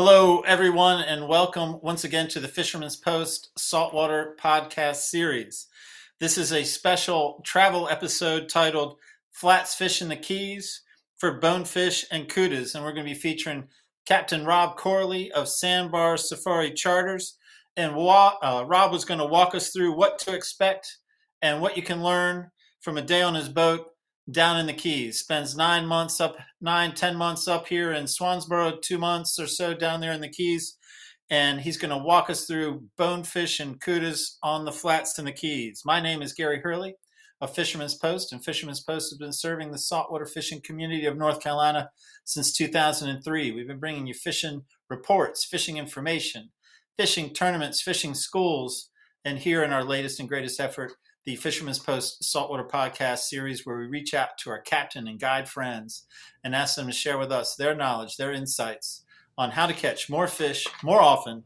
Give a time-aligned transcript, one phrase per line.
[0.00, 5.66] Hello, everyone, and welcome once again to the Fisherman's Post Saltwater Podcast Series.
[6.20, 8.96] This is a special travel episode titled
[9.32, 10.82] Flats Fish in the Keys
[11.16, 13.66] for Bonefish and Kudas, and we're going to be featuring
[14.06, 17.36] Captain Rob Corley of Sandbar Safari Charters.
[17.76, 20.96] And uh, Rob was going to walk us through what to expect
[21.42, 22.52] and what you can learn
[22.82, 23.88] from a day on his boat
[24.30, 25.20] down in the Keys.
[25.20, 29.74] Spends nine months up, nine, ten months up here in Swansboro, two months or so
[29.74, 30.76] down there in the Keys.
[31.30, 35.32] And he's going to walk us through bonefish and kudas on the flats in the
[35.32, 35.82] Keys.
[35.84, 36.94] My name is Gary Hurley
[37.40, 41.40] of Fisherman's Post, and Fisherman's Post has been serving the saltwater fishing community of North
[41.40, 41.90] Carolina
[42.24, 43.52] since 2003.
[43.52, 46.50] We've been bringing you fishing reports, fishing information,
[46.96, 48.90] fishing tournaments, fishing schools,
[49.24, 50.92] and here in our latest and greatest effort,
[51.28, 55.46] the Fisherman's Post Saltwater Podcast series, where we reach out to our captain and guide
[55.46, 56.06] friends
[56.42, 59.04] and ask them to share with us their knowledge, their insights
[59.36, 61.44] on how to catch more fish more often.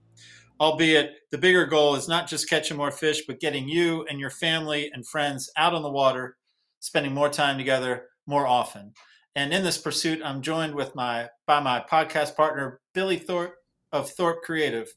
[0.60, 4.30] Albeit the bigger goal is not just catching more fish, but getting you and your
[4.30, 6.36] family and friends out on the water,
[6.78, 8.92] spending more time together more often.
[9.34, 13.56] And in this pursuit, I'm joined with my by my podcast partner Billy Thorpe
[13.90, 14.94] of Thorpe Creative.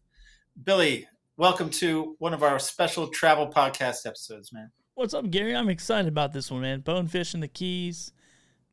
[0.64, 4.72] Billy, welcome to one of our special travel podcast episodes, man.
[4.94, 5.56] What's up, Gary?
[5.56, 6.80] I'm excited about this one, man.
[6.80, 8.14] Bonefish in the Keys.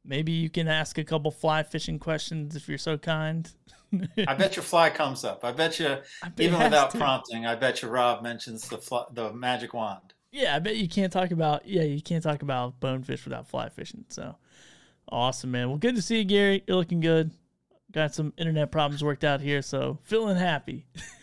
[0.05, 3.51] Maybe you can ask a couple fly fishing questions if you're so kind.
[4.27, 5.45] I bet your fly comes up.
[5.45, 6.99] I bet you, I bet even without to.
[6.99, 10.15] prompting, I bet you Rob mentions the fly, the magic wand.
[10.31, 13.69] Yeah, I bet you can't talk about yeah, you can't talk about bonefish without fly
[13.69, 14.05] fishing.
[14.09, 14.37] So
[15.09, 15.69] awesome, man.
[15.69, 16.65] Well, good to see you, Gary.
[16.67, 17.33] You're looking good.
[17.93, 20.87] Got some internet problems worked out here, so feeling happy.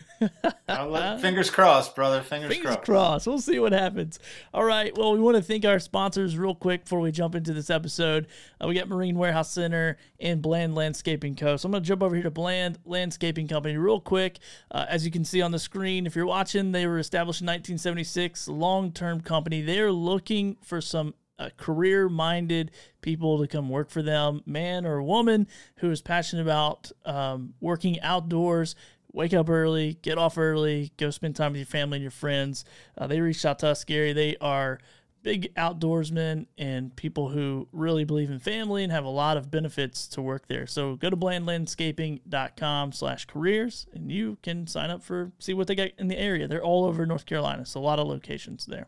[1.19, 2.21] fingers crossed, brother.
[2.21, 2.85] Fingers, fingers crossed.
[2.85, 3.27] crossed.
[3.27, 4.19] We'll see what happens.
[4.53, 4.95] All right.
[4.97, 8.27] Well, we want to thank our sponsors real quick before we jump into this episode.
[8.61, 11.57] Uh, we got Marine Warehouse Center and Bland Landscaping Co.
[11.57, 14.39] So I'm going to jump over here to Bland Landscaping Company real quick.
[14.71, 17.47] Uh, as you can see on the screen, if you're watching, they were established in
[17.47, 19.61] 1976, long term company.
[19.61, 22.71] They're looking for some uh, career minded
[23.01, 25.47] people to come work for them, man or woman
[25.77, 28.75] who is passionate about um, working outdoors,
[29.19, 32.63] wake up early, get off early, go spend time with your family and your friends.
[32.97, 34.13] Uh, they reached out to us, Gary.
[34.13, 34.79] They are
[35.21, 40.07] big outdoorsmen and people who really believe in family and have a lot of benefits
[40.07, 40.65] to work there.
[40.65, 45.75] So go to blandlandscaping.com slash careers and you can sign up for see what they
[45.75, 46.47] got in the area.
[46.47, 47.65] They're all over North Carolina.
[47.65, 48.87] So a lot of locations there.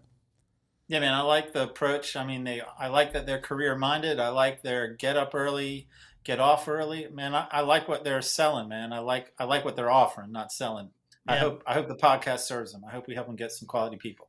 [0.87, 2.15] Yeah, man, I like the approach.
[2.15, 4.21] I mean, they I like that they're career minded.
[4.21, 5.87] I like their get up early,
[6.23, 7.07] get off early.
[7.11, 8.93] Man, I, I, like what they're selling, man.
[8.93, 10.89] I like I like what they're offering, not selling.
[11.27, 11.33] Yeah.
[11.33, 12.81] I hope I hope the podcast serves them.
[12.87, 14.27] I hope we help them get some quality people.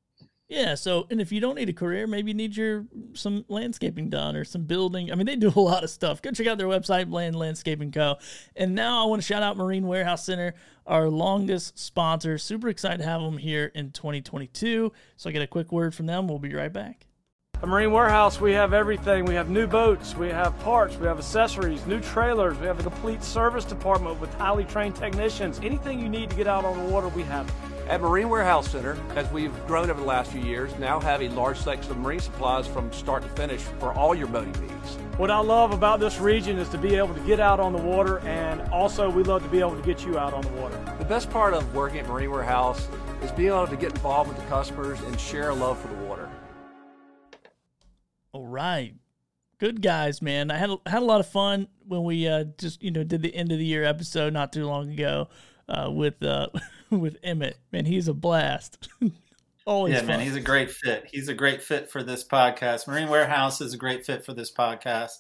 [0.48, 0.74] Yeah.
[0.74, 4.36] So, and if you don't need a career, maybe you need your some landscaping done
[4.36, 5.10] or some building.
[5.10, 6.20] I mean, they do a lot of stuff.
[6.20, 8.16] Go check out their website, Bland Landscaping Co.
[8.54, 10.54] And now I want to shout out Marine Warehouse Center,
[10.86, 12.36] our longest sponsor.
[12.36, 14.92] Super excited to have them here in 2022.
[15.16, 16.28] So I get a quick word from them.
[16.28, 17.06] We'll be right back.
[17.62, 19.24] At Marine Warehouse, we have everything.
[19.24, 22.82] We have new boats, we have parts, we have accessories, new trailers, we have a
[22.82, 25.60] complete service department with highly trained technicians.
[25.60, 27.48] Anything you need to get out on the water, we have.
[27.88, 31.28] At Marine Warehouse Center, as we've grown over the last few years, now have a
[31.28, 34.96] large selection of marine supplies from start to finish for all your boating needs.
[35.16, 37.80] What I love about this region is to be able to get out on the
[37.80, 40.76] water, and also we love to be able to get you out on the water.
[40.98, 42.88] The best part of working at Marine Warehouse
[43.22, 45.94] is being able to get involved with the customers and share a love for the
[45.94, 46.01] water.
[48.32, 48.94] All right.
[49.58, 50.50] Good guys, man.
[50.50, 53.34] I had had a lot of fun when we uh, just you know did the
[53.34, 55.28] end of the year episode not too long ago
[55.68, 56.48] uh, with uh,
[56.90, 57.58] with Emmett.
[57.72, 58.88] Man, he's a blast.
[59.66, 60.08] Always yeah, fun.
[60.08, 61.06] man, he's a great fit.
[61.12, 62.88] He's a great fit for this podcast.
[62.88, 65.18] Marine Warehouse is a great fit for this podcast,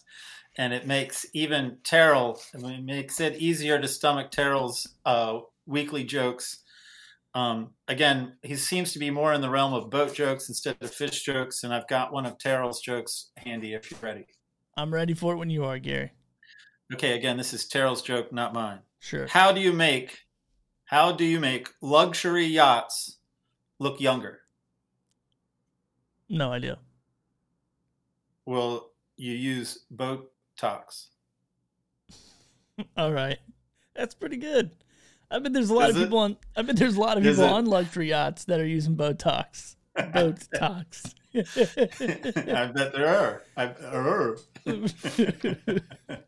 [0.56, 2.40] and it makes even Terrell.
[2.54, 6.61] I mean, it makes it easier to stomach Terrell's uh, weekly jokes
[7.34, 10.92] um, again, he seems to be more in the realm of boat jokes instead of
[10.92, 14.26] fish jokes, and I've got one of Terrell's jokes handy if you're ready.
[14.76, 16.12] I'm ready for it when you are, Gary.
[16.92, 18.80] Okay, again, this is Terrell's joke, not mine.
[19.00, 19.26] Sure.
[19.26, 20.18] How do you make
[20.84, 23.16] how do you make luxury yachts
[23.78, 24.40] look younger?
[26.28, 26.78] No idea.
[28.44, 31.06] Well, you use Botox.
[32.96, 33.38] All right.
[33.94, 34.72] That's pretty good.
[35.32, 36.24] I bet there's a lot of people it?
[36.24, 36.36] on.
[36.56, 39.76] I bet there's a lot of people on luxury yachts that are using Botox.
[39.96, 41.14] Botox.
[41.34, 43.42] I bet there are.
[43.56, 44.36] I er.
[44.66, 44.66] are.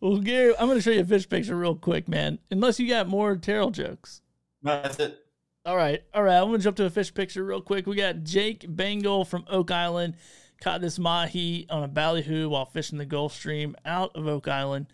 [0.00, 2.38] well, Gary, I'm going to show you a fish picture real quick, man.
[2.50, 4.20] Unless you got more Terrell jokes.
[4.62, 5.18] No, that's it.
[5.66, 6.38] All right, all right.
[6.38, 7.86] I'm going to jump to a fish picture real quick.
[7.86, 10.14] We got Jake Bengal from Oak Island
[10.62, 14.86] caught this mahi on a ballyhoo while fishing the Gulf Stream out of Oak Island.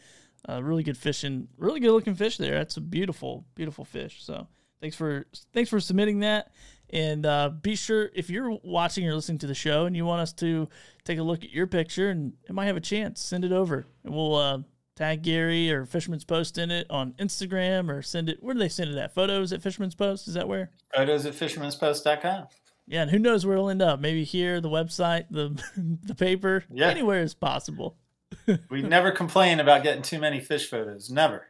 [0.49, 2.55] Uh, really good fishing, really good looking fish there.
[2.55, 4.23] That's a beautiful, beautiful fish.
[4.23, 4.47] So
[4.81, 6.53] thanks for thanks for submitting that.
[6.91, 10.23] And uh, be sure if you're watching or listening to the show and you want
[10.23, 10.69] us to
[11.05, 13.85] take a look at your picture and it might have a chance, send it over
[14.05, 14.59] and we'll uh,
[14.97, 18.43] tag Gary or Fisherman's Post in it on Instagram or send it.
[18.43, 19.15] Where do they send it at?
[19.15, 20.29] Photos at Fisherman's Post?
[20.29, 20.71] Is that where?
[20.95, 22.47] Photos at Fisherman's fishermanspost.com.
[22.87, 24.01] Yeah, and who knows where it'll end up?
[24.01, 25.61] Maybe here, the website, the
[26.05, 26.89] the paper, Yeah.
[26.89, 27.99] anywhere is possible.
[28.71, 31.11] We never complain about getting too many fish photos.
[31.11, 31.47] Never.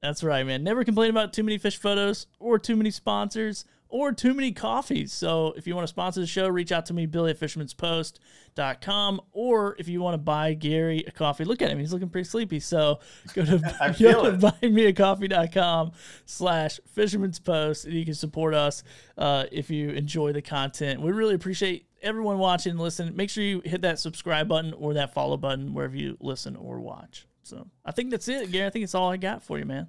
[0.00, 0.64] That's right, man.
[0.64, 5.12] Never complain about too many fish photos or too many sponsors or too many coffees.
[5.12, 9.20] So if you want to sponsor the show, reach out to me, Billy at fishermanspost.com.
[9.32, 11.78] Or if you want to buy Gary a coffee, look at him.
[11.78, 12.58] He's looking pretty sleepy.
[12.58, 13.00] So
[13.34, 13.58] go to,
[14.00, 15.92] go to buymeacoffee.com
[16.24, 18.82] slash fisherman's post and you can support us
[19.18, 21.00] uh, if you enjoy the content.
[21.02, 23.16] We really appreciate everyone watching and listening.
[23.16, 26.80] Make sure you hit that subscribe button or that follow button wherever you listen or
[26.80, 27.26] watch.
[27.42, 28.66] So I think that's it, Gary.
[28.66, 29.88] I think it's all I got for you, man.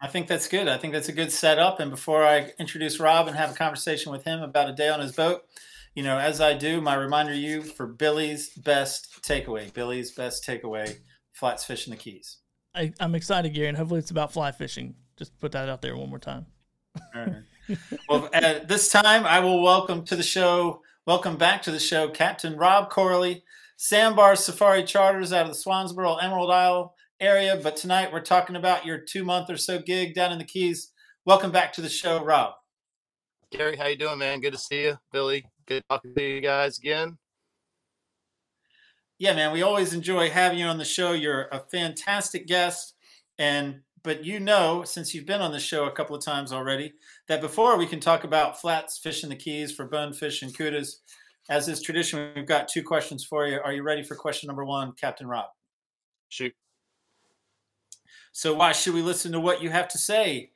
[0.00, 0.66] I think that's good.
[0.66, 1.78] I think that's a good setup.
[1.78, 4.98] And before I introduce Rob and have a conversation with him about a day on
[4.98, 5.42] his boat,
[5.94, 9.72] you know, as I do, my reminder you for Billy's best takeaway.
[9.72, 10.98] Billy's best takeaway:
[11.32, 12.38] flats fish in the Keys.
[12.74, 14.94] I, I'm excited, Gary, and hopefully it's about fly fishing.
[15.16, 16.46] Just put that out there one more time.
[17.14, 17.78] All right.
[18.08, 22.08] well, at this time, I will welcome to the show, welcome back to the show,
[22.08, 23.42] Captain Rob Corley,
[23.76, 27.58] Sandbar Safari Charters out of the Swansboro Emerald Isle area.
[27.60, 30.92] But tonight we're talking about your two month or so gig down in the Keys.
[31.24, 32.54] Welcome back to the show, Rob.
[33.50, 34.40] Gary, how you doing, man?
[34.40, 34.98] Good to see you.
[35.12, 37.18] Billy, good talking to you guys again.
[39.18, 41.12] Yeah, man, we always enjoy having you on the show.
[41.12, 42.94] You're a fantastic guest,
[43.38, 46.92] and but you know, since you've been on the show a couple of times already,
[47.28, 50.96] that before we can talk about flats, fish in the keys for bonefish and kudas,
[51.48, 53.58] as is tradition, we've got two questions for you.
[53.64, 55.46] Are you ready for question number one, Captain Rob?
[56.28, 56.54] Shoot.
[58.32, 60.50] So, why should we listen to what you have to say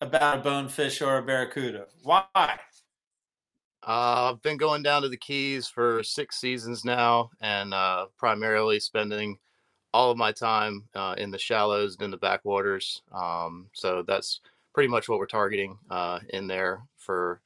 [0.00, 1.86] about a bonefish or a barracuda?
[2.02, 2.24] Why?
[2.34, 8.78] Uh, I've been going down to the Keys for six seasons now, and uh, primarily
[8.80, 9.38] spending
[9.94, 13.02] all of my time uh, in the shallows and in the backwaters.
[13.12, 14.40] Um, so that's
[14.72, 17.40] pretty much what we're targeting uh, in there for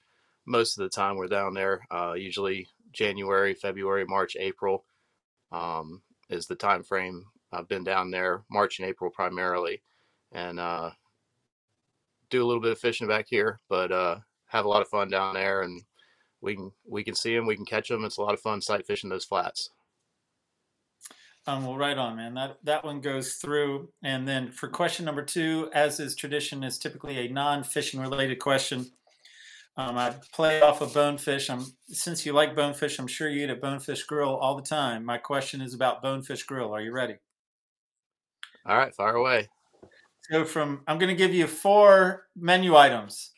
[0.44, 1.86] most of the time we're down there.
[1.90, 4.84] Uh, usually January, February, March, April
[5.52, 7.24] um, is the time frame.
[7.52, 9.82] I've been down there March and April primarily,
[10.32, 10.90] and uh,
[12.30, 15.08] do a little bit of fishing back here, but uh, have a lot of fun
[15.08, 15.82] down there and
[16.40, 18.04] we can we can see them, we can catch them.
[18.04, 19.70] It's a lot of fun sight fishing those flats.
[21.48, 22.34] Um, well, right on, man.
[22.34, 26.78] That that one goes through, and then for question number two, as is tradition, is
[26.78, 28.86] typically a non-fishing related question.
[29.76, 31.50] Um, I play off of bonefish.
[31.50, 35.04] I'm since you like bonefish, I'm sure you eat at Bonefish Grill all the time.
[35.04, 36.74] My question is about Bonefish Grill.
[36.74, 37.16] Are you ready?
[38.64, 39.48] All right, fire away.
[40.22, 43.32] So from I'm going to give you four menu items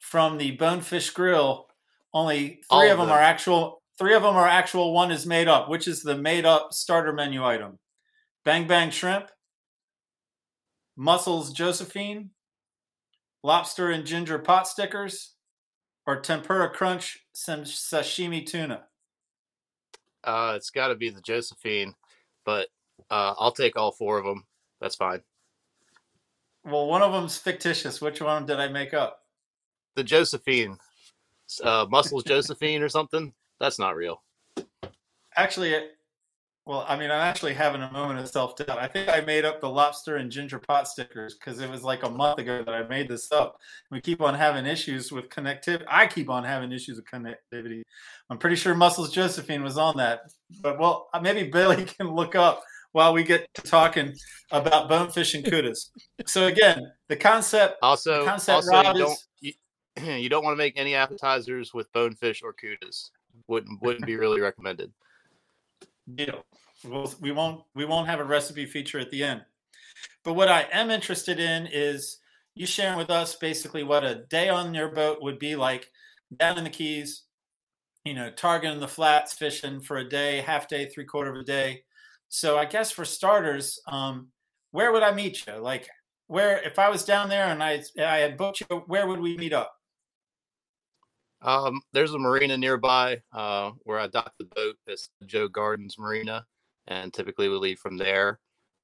[0.00, 1.66] from the Bonefish Grill.
[2.14, 3.16] Only three of of them them.
[3.16, 3.81] are actual.
[4.02, 4.92] Three of them are actual.
[4.92, 5.68] One is made up.
[5.68, 7.78] Which is the made up starter menu item?
[8.44, 9.30] Bang Bang Shrimp,
[10.96, 12.30] Mussels Josephine,
[13.44, 15.34] Lobster and Ginger Pot Stickers,
[16.04, 18.86] or Tempura Crunch Sashimi Tuna.
[20.24, 21.94] Uh, it's got to be the Josephine,
[22.44, 22.66] but
[23.08, 24.44] uh, I'll take all four of them.
[24.80, 25.22] That's fine.
[26.64, 28.00] Well, one of them's fictitious.
[28.00, 29.20] Which one did I make up?
[29.94, 30.76] The Josephine,
[31.62, 33.32] uh, Mussels Josephine or something.
[33.62, 34.20] That's not real.
[35.36, 35.80] Actually,
[36.66, 38.76] well, I mean, I'm actually having a moment of self doubt.
[38.76, 42.02] I think I made up the lobster and ginger pot stickers because it was like
[42.02, 43.60] a month ago that I made this up.
[43.92, 45.84] We keep on having issues with connectivity.
[45.88, 47.82] I keep on having issues with connectivity.
[48.30, 50.22] I'm pretty sure Mussels Josephine was on that,
[50.60, 54.12] but well, uh, maybe Billy can look up while we get to talking
[54.50, 55.90] about bonefish and kudas.
[56.26, 57.76] So again, the concept.
[57.80, 60.96] Also, The concept, also Rob, you is- don't you, you don't want to make any
[60.96, 63.10] appetizers with bonefish or cudas.
[63.48, 64.92] Wouldn't wouldn't be really recommended.
[66.14, 66.44] deal.
[66.84, 69.42] We'll, we won't we won't have a recipe feature at the end.
[70.24, 72.18] But what I am interested in is
[72.54, 75.90] you sharing with us basically what a day on your boat would be like
[76.38, 77.22] down in the Keys.
[78.04, 81.44] You know, targeting the flats, fishing for a day, half day, three quarter of a
[81.44, 81.84] day.
[82.28, 84.28] So I guess for starters, um,
[84.72, 85.54] where would I meet you?
[85.58, 85.88] Like,
[86.26, 89.36] where if I was down there and I I had booked you, where would we
[89.36, 89.72] meet up?
[91.42, 94.76] Um, there's a marina nearby uh, where I dock the boat.
[94.86, 96.46] It's Joe Gardens Marina,
[96.86, 98.38] and typically we leave from there.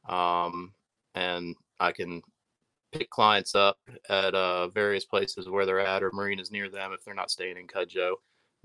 [0.09, 0.73] Um,
[1.15, 2.21] and I can
[2.93, 7.05] pick clients up at uh, various places where they're at or marinas near them if
[7.05, 8.15] they're not staying in Cudjoe.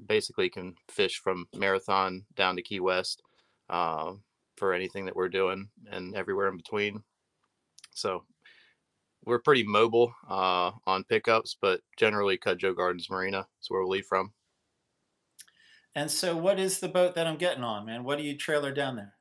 [0.07, 3.21] Basically, can fish from Marathon down to Key West
[3.69, 4.13] uh,
[4.57, 7.03] for anything that we're doing and everywhere in between.
[7.93, 8.23] so
[9.25, 14.05] we're pretty mobile uh, on pickups, but generally Cudjoe Gardens Marina is where we leave
[14.05, 14.33] from.
[15.95, 18.03] And so, what is the boat that I'm getting on, man?
[18.03, 19.13] What do you trailer down there?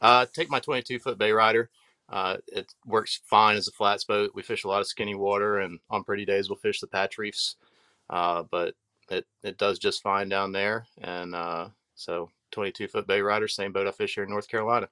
[0.00, 1.70] Uh, take my 22 foot Bay Rider.
[2.08, 4.32] Uh, it works fine as a flats boat.
[4.34, 7.18] We fish a lot of skinny water, and on pretty days we'll fish the patch
[7.18, 7.56] reefs.
[8.08, 8.74] Uh, but
[9.10, 13.72] it it does just fine down there, and uh, so 22 foot Bay Rider, same
[13.72, 14.88] boat I fish here in North Carolina.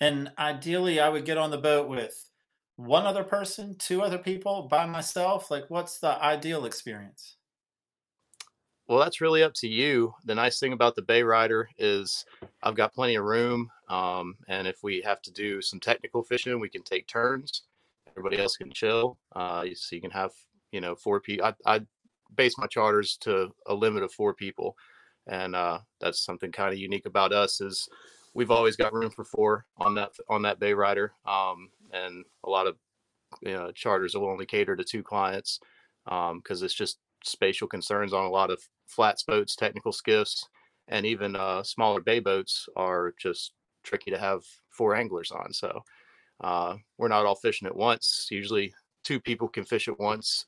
[0.00, 2.30] And ideally, I would get on the boat with
[2.76, 5.50] one other person, two other people, by myself.
[5.50, 7.36] Like, what's the ideal experience?
[8.86, 10.14] Well, that's really up to you.
[10.26, 12.26] The nice thing about the Bay Rider is
[12.62, 13.70] I've got plenty of room.
[13.88, 17.62] Um, and if we have to do some technical fishing, we can take turns.
[18.10, 19.16] Everybody else can chill.
[19.34, 20.32] Uh, so you can have,
[20.70, 21.46] you know, four people.
[21.46, 21.80] I, I
[22.36, 24.76] base my charters to a limit of four people.
[25.26, 27.88] And uh, that's something kind of unique about us is
[28.34, 31.12] we've always got room for four on that on that Bay Rider.
[31.24, 32.76] Um, and a lot of
[33.42, 35.60] you know, charters will only cater to two clients
[36.04, 40.48] because um, it's just spatial concerns on a lot of flats boats, technical skiffs,
[40.88, 45.52] and even uh, smaller bay boats are just tricky to have four anglers on.
[45.52, 45.82] So
[46.40, 48.28] uh, we're not all fishing at once.
[48.30, 50.46] Usually, two people can fish at once,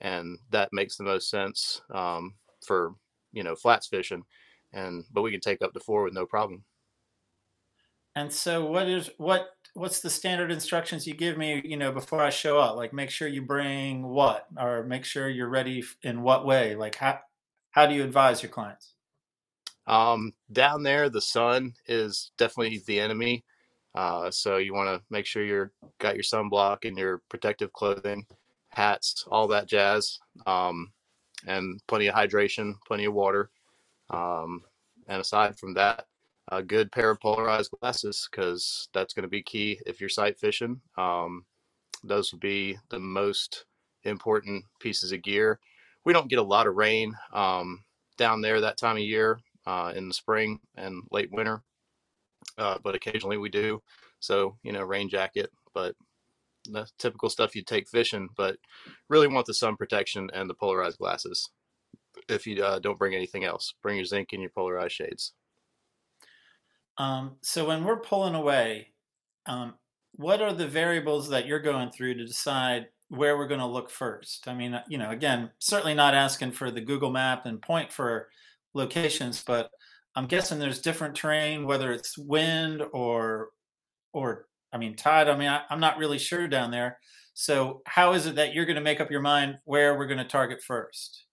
[0.00, 2.34] and that makes the most sense um,
[2.66, 2.94] for
[3.32, 4.24] you know flats fishing.
[4.72, 6.64] And but we can take up to four with no problem.
[8.14, 12.22] And so, what is what what's the standard instructions you give me you know before
[12.22, 12.76] i show up?
[12.76, 16.74] Like make sure you bring what or make sure you're ready in what way?
[16.74, 17.20] Like how
[17.70, 18.94] how do you advise your clients?
[19.86, 23.44] Um down there the sun is definitely the enemy.
[23.94, 28.26] Uh, so you want to make sure you're got your sunblock and your protective clothing
[28.70, 30.92] hats all that jazz um,
[31.46, 33.50] and plenty of hydration plenty of water.
[34.10, 34.62] Um,
[35.06, 36.06] and aside from that
[36.48, 40.38] a good pair of polarized glasses because that's going to be key if you're sight
[40.38, 40.80] fishing.
[40.96, 41.44] Um,
[42.02, 43.64] those would be the most
[44.04, 45.58] important pieces of gear.
[46.04, 47.82] We don't get a lot of rain um,
[48.18, 51.62] down there that time of year uh, in the spring and late winter,
[52.58, 53.82] uh, but occasionally we do.
[54.20, 55.94] So, you know, rain jacket, but
[56.66, 58.56] the typical stuff you take fishing, but
[59.08, 61.48] really want the sun protection and the polarized glasses.
[62.28, 65.32] If you uh, don't bring anything else, bring your zinc and your polarized shades.
[66.98, 68.88] Um, so when we're pulling away,
[69.46, 69.74] um,
[70.12, 73.90] what are the variables that you're going through to decide where we're going to look
[73.90, 74.46] first?
[74.48, 78.28] I mean, you know, again, certainly not asking for the Google map and point for
[78.74, 79.70] locations, but
[80.14, 83.48] I'm guessing there's different terrain, whether it's wind or,
[84.12, 85.28] or I mean, tide.
[85.28, 86.98] I mean, I, I'm not really sure down there.
[87.34, 90.18] So how is it that you're going to make up your mind where we're going
[90.18, 91.24] to target first?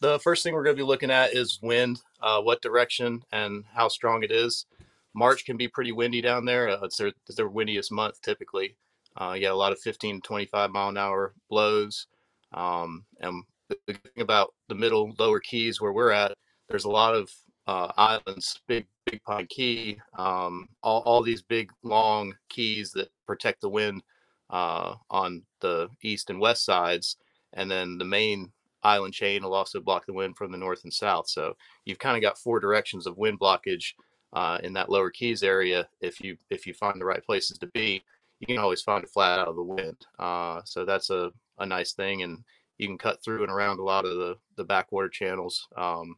[0.00, 3.64] The first thing we're going to be looking at is wind, uh, what direction and
[3.72, 4.66] how strong it is.
[5.14, 6.68] March can be pretty windy down there.
[6.68, 8.76] Uh, it's, their, it's their windiest month typically.
[9.18, 12.06] Uh, you got a lot of 15 to 25 mile an hour blows.
[12.52, 16.34] Um, and the thing about the middle lower keys where we're at,
[16.68, 17.30] there's a lot of
[17.66, 23.60] uh, islands, big Big Pine Key, um, all, all these big long keys that protect
[23.60, 24.02] the wind
[24.50, 27.16] uh, on the east and west sides.
[27.52, 28.52] And then the main
[28.86, 31.28] island chain will also block the wind from the north and south.
[31.28, 33.94] So you've kind of got four directions of wind blockage
[34.32, 35.88] uh, in that lower keys area.
[36.00, 38.02] If you if you find the right places to be,
[38.40, 39.96] you can always find a flat out of the wind.
[40.18, 42.44] Uh, so that's a, a nice thing, and
[42.78, 46.16] you can cut through and around a lot of the the backwater channels um,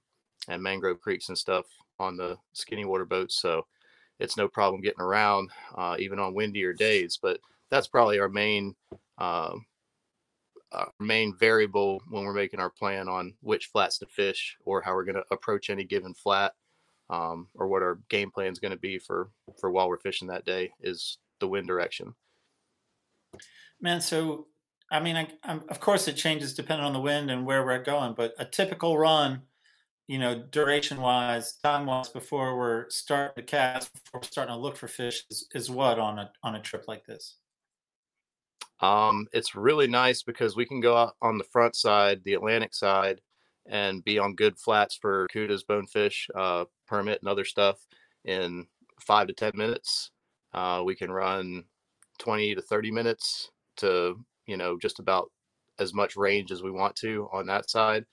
[0.49, 1.67] and mangrove creeks and stuff
[1.99, 3.41] on the skinny water boats.
[3.41, 3.67] So
[4.21, 7.19] it's no problem getting around uh, even on windier days.
[7.21, 8.75] But that's probably our main
[10.73, 14.81] uh, our main variable when we're making our plan on which flats to fish or
[14.83, 16.53] how we're going to approach any given flat
[17.11, 20.29] um, or what our game plan is going to be for for while we're fishing
[20.29, 22.15] that day is the wind direction.
[23.81, 24.47] Man so
[24.91, 28.15] i mean i'm of course it changes depending on the wind and where we're going
[28.15, 29.43] but a typical run
[30.07, 34.77] you know duration wise time wise before we're starting to cast before starting to look
[34.77, 37.37] for fish is, is what on a on a trip like this
[38.81, 42.75] um, it's really nice because we can go out on the front side, the Atlantic
[42.75, 43.21] side,
[43.67, 47.79] and be on good flats for cudas, bonefish, uh, permit, and other stuff
[48.25, 48.67] in
[49.01, 50.11] five to 10 minutes.
[50.55, 51.65] Uh, we can run
[52.19, 55.31] 20 to 30 minutes to, you know, just about
[55.79, 58.05] as much range as we want to on that side.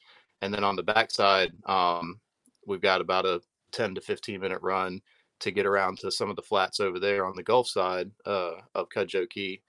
[0.42, 2.20] And then on the back side, um,
[2.68, 3.42] we've got about a
[3.72, 5.02] 10 to 15 minute run
[5.40, 8.54] to get around to some of the flats over there on the Gulf side uh,
[8.74, 8.88] of
[9.30, 9.62] Key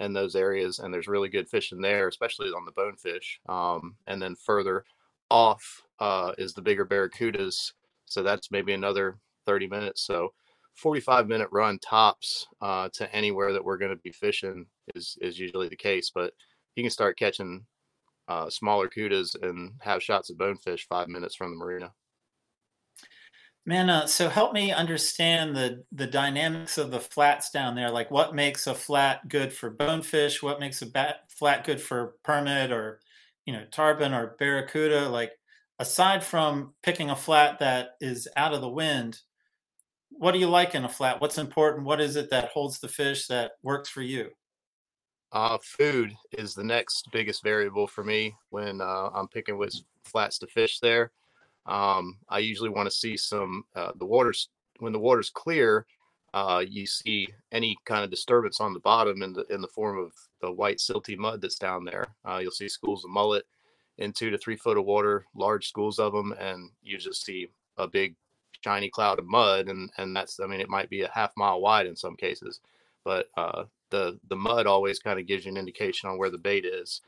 [0.00, 3.40] and those areas, and there's really good fishing there, especially on the bonefish.
[3.48, 4.84] Um, and then further
[5.30, 7.72] off uh, is the bigger barracudas,
[8.06, 10.02] so that's maybe another 30 minutes.
[10.02, 10.32] So
[10.74, 15.38] 45 minute run tops uh, to anywhere that we're going to be fishing is is
[15.38, 16.10] usually the case.
[16.14, 16.32] But
[16.76, 17.66] you can start catching
[18.28, 21.92] uh, smaller cudas and have shots of bonefish five minutes from the marina.
[23.68, 27.90] Man, uh, so help me understand the the dynamics of the flats down there.
[27.90, 30.42] Like, what makes a flat good for bonefish?
[30.42, 33.00] What makes a bat, flat good for permit or,
[33.44, 35.10] you know, tarpon or barracuda?
[35.10, 35.32] Like,
[35.78, 39.20] aside from picking a flat that is out of the wind,
[40.12, 41.20] what do you like in a flat?
[41.20, 41.84] What's important?
[41.84, 44.30] What is it that holds the fish that works for you?
[45.30, 50.38] Uh, food is the next biggest variable for me when uh, I'm picking which flats
[50.38, 51.12] to fish there.
[51.68, 54.48] Um, I usually want to see some uh, the waters
[54.80, 55.86] when the water's clear.
[56.34, 59.98] Uh, you see any kind of disturbance on the bottom in the in the form
[59.98, 62.06] of the white silty mud that's down there.
[62.28, 63.44] Uh, you'll see schools of mullet
[63.98, 67.48] in two to three foot of water, large schools of them, and you just see
[67.76, 68.14] a big
[68.64, 71.60] shiny cloud of mud, and and that's I mean it might be a half mile
[71.60, 72.60] wide in some cases,
[73.04, 76.38] but uh, the the mud always kind of gives you an indication on where the
[76.38, 77.02] bait is,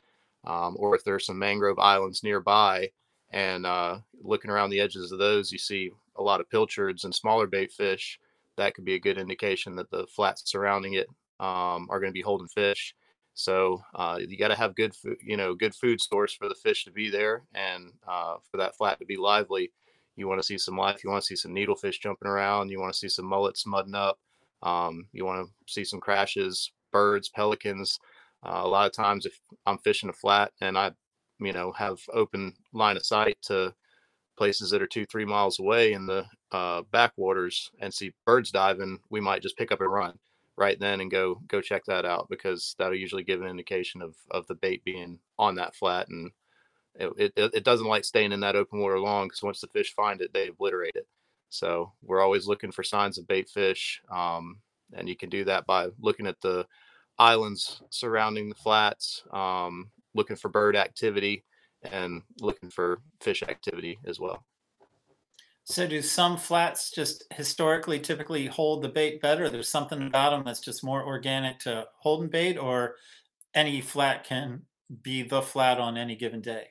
[0.45, 2.89] um, or if there's some mangrove islands nearby
[3.31, 7.15] and uh, looking around the edges of those, you see a lot of pilchards and
[7.15, 8.19] smaller bait fish.
[8.57, 11.07] That could be a good indication that the flats surrounding it
[11.39, 12.93] um, are going to be holding fish.
[13.33, 16.55] So uh, you got to have good, food, you know, good food source for the
[16.55, 19.71] fish to be there, and uh, for that flat to be lively.
[20.17, 21.03] You want to see some life.
[21.03, 22.69] You want to see some needlefish jumping around.
[22.69, 24.19] You want to see some mullets mudding up.
[24.61, 27.99] Um, you want to see some crashes, birds, pelicans.
[28.45, 30.91] Uh, a lot of times, if I'm fishing a flat and I
[31.41, 33.73] you know have open line of sight to
[34.37, 38.99] places that are two three miles away in the uh, backwaters and see birds diving
[39.09, 40.17] we might just pick up and run
[40.57, 44.15] right then and go go check that out because that'll usually give an indication of
[44.31, 46.31] of the bait being on that flat and
[46.95, 49.93] it, it, it doesn't like staying in that open water long because once the fish
[49.95, 51.07] find it they obliterate it.
[51.49, 54.57] So we're always looking for signs of bait fish um,
[54.93, 56.65] and you can do that by looking at the
[57.17, 61.45] islands surrounding the flats um, looking for bird activity
[61.91, 64.43] and looking for fish activity as well.
[65.63, 69.49] So, do some flats just historically typically hold the bait better?
[69.49, 72.95] There's something about them that's just more organic to holding bait, or
[73.53, 74.63] any flat can
[75.01, 76.67] be the flat on any given day?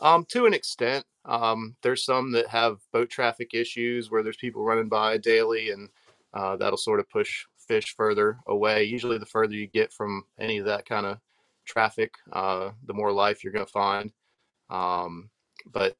[0.00, 4.64] Um, to an extent, um, there's some that have boat traffic issues where there's people
[4.64, 5.88] running by daily, and
[6.34, 8.84] uh, that'll sort of push fish further away.
[8.84, 11.18] Usually, the further you get from any of that kind of
[11.64, 14.12] traffic, uh, the more life you're going to find.
[14.70, 15.30] Um,
[15.66, 15.96] but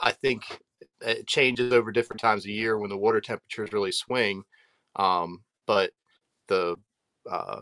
[0.00, 0.60] I think
[1.00, 4.42] it changes over different times of year when the water temperatures really swing.
[4.96, 5.92] Um, but
[6.48, 6.76] the
[7.30, 7.60] uh,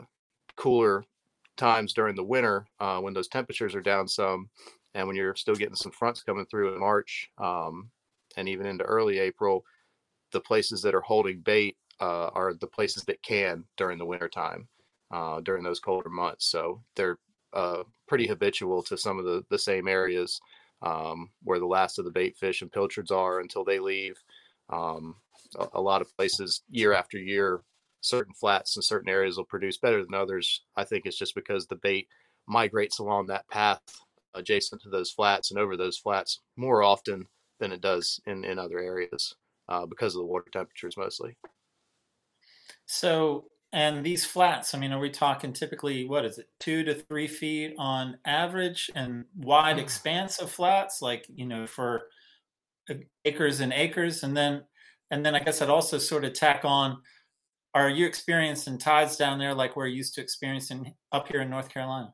[0.56, 1.04] cooler
[1.56, 4.48] times during the winter, uh, when those temperatures are down some,
[4.94, 7.90] and when you're still getting some fronts coming through in March um,
[8.36, 9.64] and even into early April,
[10.32, 14.28] the places that are holding bait uh, are the places that can during the winter
[14.28, 14.68] time
[15.12, 16.46] uh, during those colder months.
[16.46, 17.18] So they're
[17.52, 20.40] uh, pretty habitual to some of the, the same areas
[20.82, 24.16] um, where the last of the bait fish and pilchards are until they leave.
[24.70, 25.16] Um,
[25.58, 27.62] a, a, lot of places, year after year,
[28.00, 30.62] certain flats and certain areas will produce better than others.
[30.76, 32.08] I think it's just because the bait
[32.46, 33.80] migrates along that path
[34.34, 37.26] adjacent to those flats and over those flats more often
[37.60, 39.34] than it does in, in other areas
[39.68, 41.36] uh, because of the water temperatures mostly.
[42.86, 46.94] So and these flats, I mean, are we talking typically, what is it, two to
[46.94, 49.80] three feet on average and wide mm.
[49.80, 52.02] expanse of flats, like, you know, for
[53.24, 54.22] acres and acres?
[54.22, 54.64] And then,
[55.10, 56.98] and then I guess I'd also sort of tack on,
[57.74, 61.70] are you experiencing tides down there like we're used to experiencing up here in North
[61.70, 62.12] Carolina?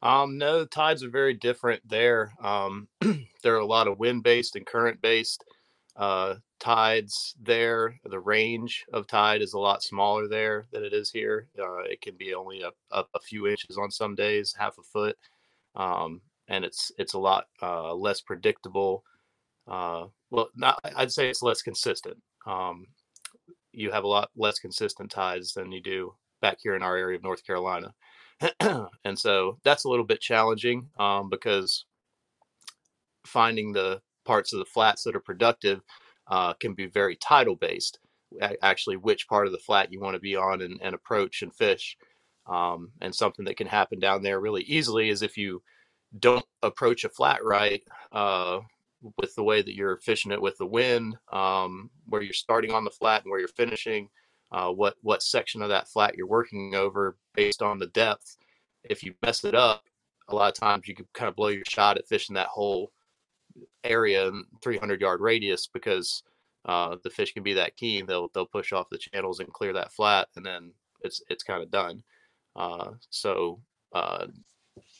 [0.00, 2.32] Um, no, the tides are very different there.
[2.42, 2.88] Um,
[3.42, 5.44] there are a lot of wind based and current based
[5.96, 7.98] uh, tides there.
[8.04, 11.48] The range of tide is a lot smaller there than it is here.
[11.58, 14.82] Uh, it can be only a, a, a, few inches on some days, half a
[14.82, 15.16] foot,
[15.74, 19.04] um, and it's it's a lot uh, less predictable.
[19.66, 22.16] Uh, well, not I'd say it's less consistent.
[22.46, 22.86] Um,
[23.72, 27.16] you have a lot less consistent tides than you do back here in our area
[27.16, 27.92] of North Carolina,
[29.04, 31.84] and so that's a little bit challenging um, because
[33.26, 35.82] finding the parts of the flats that are productive
[36.28, 37.98] uh, can be very tidal based.
[38.62, 41.54] Actually, which part of the flat you want to be on and, and approach and
[41.54, 41.96] fish.
[42.46, 45.62] Um, and something that can happen down there really easily is if you
[46.18, 48.60] don't approach a flat right uh,
[49.18, 52.84] with the way that you're fishing it with the wind, um, where you're starting on
[52.84, 54.08] the flat and where you're finishing,
[54.50, 58.36] uh, what what section of that flat you're working over based on the depth.
[58.84, 59.84] If you mess it up,
[60.28, 62.92] a lot of times you can kind of blow your shot at fishing that whole
[63.84, 66.22] area and 300 yard radius because
[66.64, 69.72] uh, the fish can be that keen, they'll they'll push off the channels and clear
[69.72, 72.02] that flat, and then it's it's kind of done.
[72.54, 73.60] Uh, so
[73.92, 74.26] uh,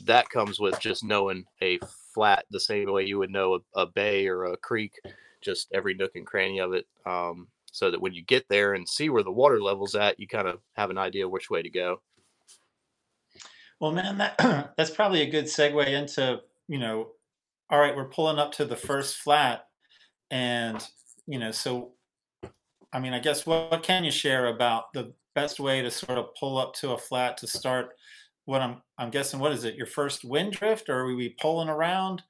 [0.05, 1.79] that comes with just knowing a
[2.15, 4.93] flat the same way you would know a, a, bay or a creek,
[5.41, 6.87] just every nook and cranny of it.
[7.07, 10.27] Um, so that when you get there and see where the water level's at, you
[10.27, 12.03] kind of have an idea which way to go.
[13.81, 17.09] Well, man, that that's probably a good segue into you know,
[17.73, 19.65] all right, we're pulling up to the first flat,
[20.31, 20.87] and
[21.27, 21.93] you know, so
[22.93, 26.19] I mean, I guess what, what can you share about the best way to sort
[26.19, 27.95] of pull up to a flat to start?
[28.45, 29.75] What I'm I'm guessing, what is it?
[29.75, 32.23] Your first wind drift, or are we pulling around?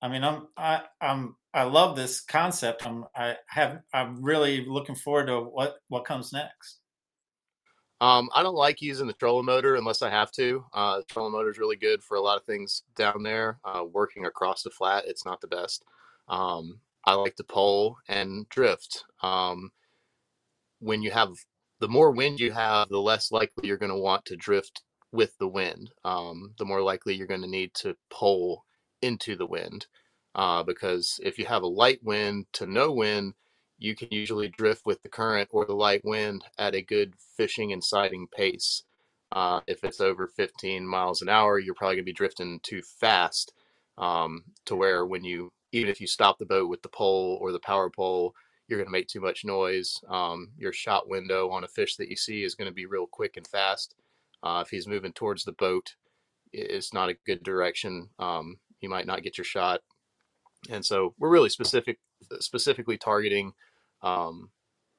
[0.00, 2.86] I mean, I'm I I'm I love this concept.
[2.86, 6.78] I'm I have I'm really looking forward to what what comes next.
[8.00, 10.64] Um, I don't like using the trolling motor unless I have to.
[10.72, 13.58] Uh, the trolling motor is really good for a lot of things down there.
[13.64, 15.84] Uh, working across the flat, it's not the best.
[16.28, 19.04] Um, I like to pole and drift.
[19.22, 19.72] Um,
[20.78, 21.30] when you have
[21.80, 25.36] the more wind you have, the less likely you're going to want to drift with
[25.38, 25.90] the wind.
[26.04, 28.64] Um, the more likely you're going to need to pole
[29.02, 29.86] into the wind.
[30.34, 33.34] Uh, because if you have a light wind to no wind,
[33.78, 37.72] you can usually drift with the current or the light wind at a good fishing
[37.72, 38.82] and sighting pace.
[39.30, 42.82] Uh, if it's over 15 miles an hour, you're probably going to be drifting too
[42.82, 43.52] fast
[43.96, 47.52] um, to where when you, even if you stop the boat with the pole or
[47.52, 48.34] the power pole,
[48.66, 50.00] you're going to make too much noise.
[50.08, 53.06] Um, your shot window on a fish that you see is going to be real
[53.06, 53.94] quick and fast.
[54.42, 55.94] Uh, if he's moving towards the boat,
[56.52, 58.08] it's not a good direction.
[58.18, 59.80] Um, you might not get your shot.
[60.70, 61.98] And so we're really specific,
[62.40, 63.52] specifically targeting
[64.02, 64.50] um,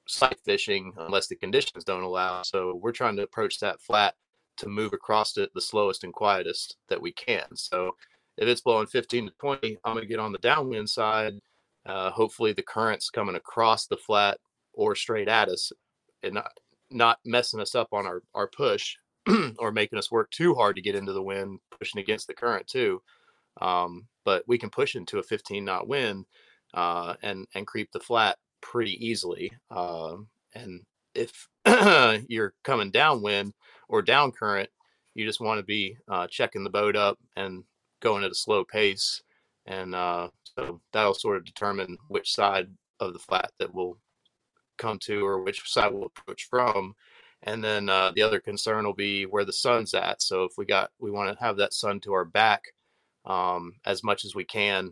[0.07, 2.41] sight fishing unless the conditions don't allow.
[2.43, 4.15] So we're trying to approach that flat
[4.57, 7.45] to move across it the slowest and quietest that we can.
[7.55, 7.95] So
[8.37, 11.33] if it's blowing 15 to 20, I'm going to get on the downwind side
[11.85, 14.37] uh, hopefully, the current's coming across the flat
[14.73, 15.71] or straight at us
[16.23, 16.51] and not,
[16.91, 18.95] not messing us up on our, our push
[19.57, 22.67] or making us work too hard to get into the wind, pushing against the current
[22.67, 23.01] too.
[23.61, 26.25] Um, but we can push into a 15 knot wind
[26.73, 29.51] uh, and and creep the flat pretty easily.
[29.71, 30.17] Uh,
[30.53, 30.81] and
[31.15, 31.47] if
[32.27, 33.53] you're coming downwind
[33.87, 34.69] or down current,
[35.15, 37.63] you just want to be uh, checking the boat up and
[38.01, 39.21] going at a slow pace
[39.69, 42.67] and uh, so that'll sort of determine which side
[42.99, 43.97] of the flat that we'll
[44.77, 46.95] come to or which side we'll approach from.
[47.43, 50.21] And then uh, the other concern will be where the sun's at.
[50.21, 52.63] So if we got, we want to have that sun to our back
[53.25, 54.91] um, as much as we can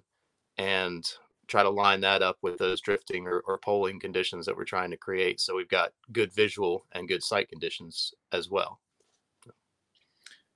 [0.57, 1.03] and
[1.47, 4.91] try to line that up with those drifting or, or poling conditions that we're trying
[4.91, 5.39] to create.
[5.39, 8.79] So we've got good visual and good sight conditions as well.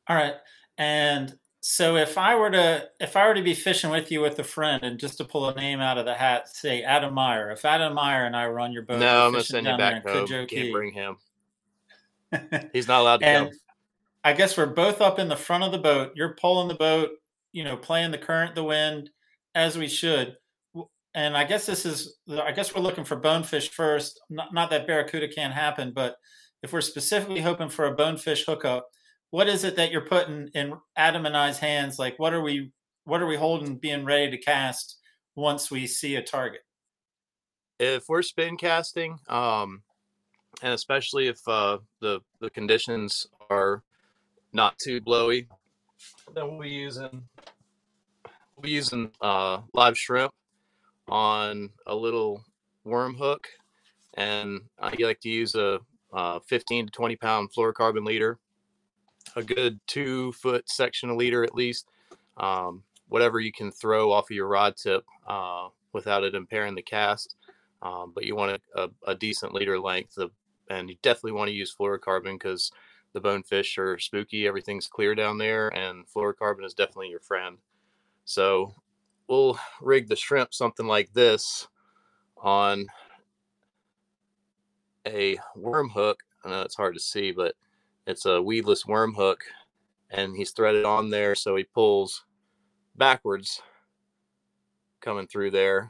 [0.07, 0.35] All right.
[0.77, 4.39] And so if I were to if I were to be fishing with you with
[4.39, 7.51] a friend and just to pull a name out of the hat, say Adam Meyer.
[7.51, 10.05] If Adam Meyer and I were on your boat, no, I'm gonna send you back
[10.05, 10.27] home.
[10.27, 10.71] Can't Key.
[10.71, 11.17] bring him.
[12.73, 13.59] He's not allowed to and come.
[14.23, 16.13] I guess we're both up in the front of the boat.
[16.15, 17.11] You're pulling the boat,
[17.51, 19.09] you know, playing the current, the wind,
[19.55, 20.37] as we should.
[21.13, 24.21] And I guess this is, I guess we're looking for bonefish first.
[24.29, 26.15] Not, not that barracuda can't happen, but
[26.63, 28.87] if we're specifically hoping for a bonefish hookup,
[29.29, 31.99] what is it that you're putting in Adam and I's hands?
[31.99, 32.71] Like, what are we,
[33.03, 34.99] what are we holding, being ready to cast
[35.35, 36.61] once we see a target?
[37.79, 39.81] If we're spin casting, um,
[40.61, 43.81] and especially if uh, the the conditions are
[44.53, 45.47] not too blowy,
[46.35, 47.23] then we'll be using
[48.55, 50.33] we'll be using uh, live shrimp
[51.07, 52.43] on a little
[52.83, 53.47] worm hook,
[54.15, 55.79] and I like to use a
[56.13, 58.37] uh, 15 to 20 pound fluorocarbon leader
[59.35, 61.87] a good two foot section a leader at least.
[62.37, 66.81] Um, whatever you can throw off of your rod tip uh, without it impairing the
[66.81, 67.35] cast.
[67.81, 70.31] Um, but you want a, a, a, decent leader length, of,
[70.69, 72.71] and you definitely want to use fluorocarbon because
[73.13, 74.47] the bonefish are spooky.
[74.47, 77.57] Everything's clear down there, and fluorocarbon is definitely your friend.
[78.23, 78.75] So
[79.31, 81.69] we'll rig the shrimp something like this
[82.37, 82.85] on
[85.07, 86.19] a worm hook.
[86.43, 87.55] I know it's hard to see, but
[88.05, 89.45] it's a weedless worm hook
[90.09, 92.25] and he's threaded on there so he pulls
[92.97, 93.61] backwards
[94.99, 95.89] coming through there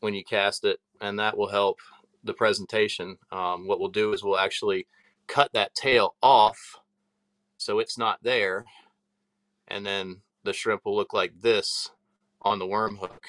[0.00, 1.78] when you cast it and that will help
[2.22, 4.86] the presentation um, what we'll do is we'll actually
[5.26, 6.80] cut that tail off
[7.58, 8.64] so it's not there
[9.68, 11.90] and then the shrimp will look like this
[12.44, 13.26] on the worm hook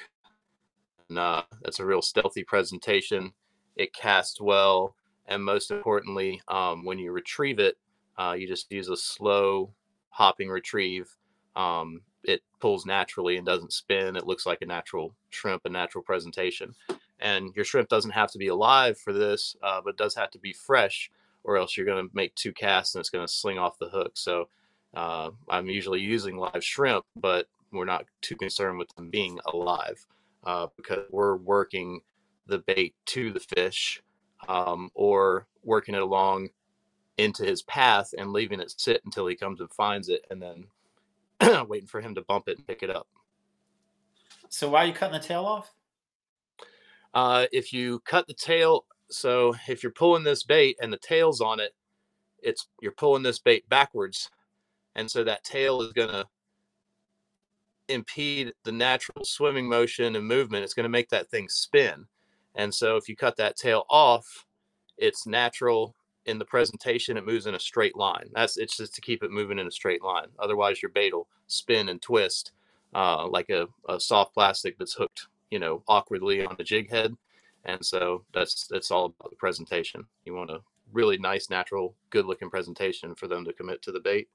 [1.10, 3.32] and uh, that's a real stealthy presentation
[3.76, 4.96] it casts well
[5.28, 7.78] and most importantly, um, when you retrieve it,
[8.18, 9.72] uh, you just use a slow
[10.10, 11.10] hopping retrieve.
[11.56, 14.16] Um, it pulls naturally and doesn't spin.
[14.16, 16.76] It looks like a natural shrimp, a natural presentation.
[17.20, 20.40] And your shrimp doesn't have to be alive for this, uh, but does have to
[20.40, 21.10] be fresh,
[21.44, 23.90] or else you're going to make two casts and it's going to sling off the
[23.90, 24.12] hook.
[24.16, 24.50] So
[24.94, 30.06] uh, I'm usually using live shrimp, but we're not too concerned with them being alive
[30.46, 32.02] uh, because we're working
[32.48, 34.02] the bait to the fish
[34.48, 36.50] um, or working it along
[37.18, 40.66] into his path and leaving it sit until he comes and finds it and then
[41.68, 43.08] waiting for him to bump it and pick it up.
[44.50, 45.72] So why are you cutting the tail off?
[47.14, 51.42] Uh, if you cut the tail, so if you're pulling this bait and the tail's
[51.42, 51.74] on it,
[52.44, 54.30] it's you're pulling this bait backwards,
[54.96, 56.26] and so that tail is going to
[57.90, 60.64] impede the natural swimming motion and movement.
[60.64, 62.06] It's going to make that thing spin,
[62.56, 64.46] and so if you cut that tail off,
[64.98, 65.96] it's natural
[66.26, 67.18] in the presentation.
[67.18, 68.30] It moves in a straight line.
[68.34, 70.28] That's it's just to keep it moving in a straight line.
[70.40, 72.52] Otherwise, your bait will spin and twist
[72.94, 77.16] uh, like a, a soft plastic that's hooked, you know, awkwardly on the jig head.
[77.66, 80.06] And so that's that's all about the presentation.
[80.24, 80.62] You want a
[80.94, 84.30] really nice, natural, good-looking presentation for them to commit to the bait,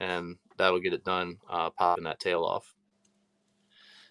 [0.00, 2.74] and that'll get it done, uh, popping that tail off.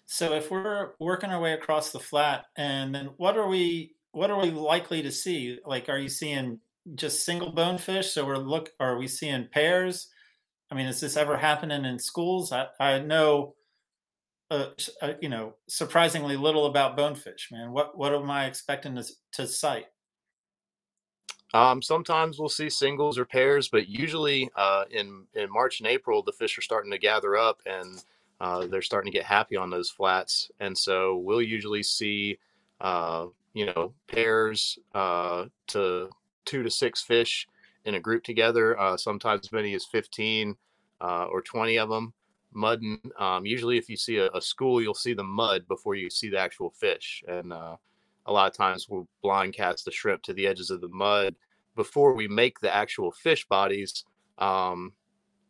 [0.06, 4.30] So if we're working our way across the flat, and then what are we what
[4.30, 5.58] are we likely to see?
[5.64, 6.60] Like, are you seeing
[6.94, 8.12] just single bonefish?
[8.12, 10.08] So we're look are we seeing pairs?
[10.70, 12.52] I mean, is this ever happening in schools?
[12.52, 13.54] I, I know
[14.50, 14.66] uh,
[15.02, 17.72] uh, you know, surprisingly little about bonefish, man.
[17.72, 19.86] What what am I expecting to to sight?
[21.54, 26.22] Um, sometimes we'll see singles or pairs, but usually uh, in in March and April,
[26.22, 28.02] the fish are starting to gather up and
[28.40, 32.38] uh, they're starting to get happy on those flats, and so we'll usually see
[32.80, 36.10] uh, you know pairs uh, to
[36.44, 37.46] two to six fish
[37.84, 38.78] in a group together.
[38.78, 40.56] Uh, sometimes as many as fifteen
[41.00, 42.12] uh, or twenty of them
[42.52, 43.00] mudding.
[43.18, 46.30] Um, usually, if you see a, a, school, you'll see the mud before you see
[46.30, 47.22] the actual fish.
[47.28, 47.76] And uh,
[48.26, 51.34] a lot of times, we'll blind cast the shrimp to the edges of the mud
[51.76, 54.04] before we make the actual fish bodies.
[54.38, 54.92] Um,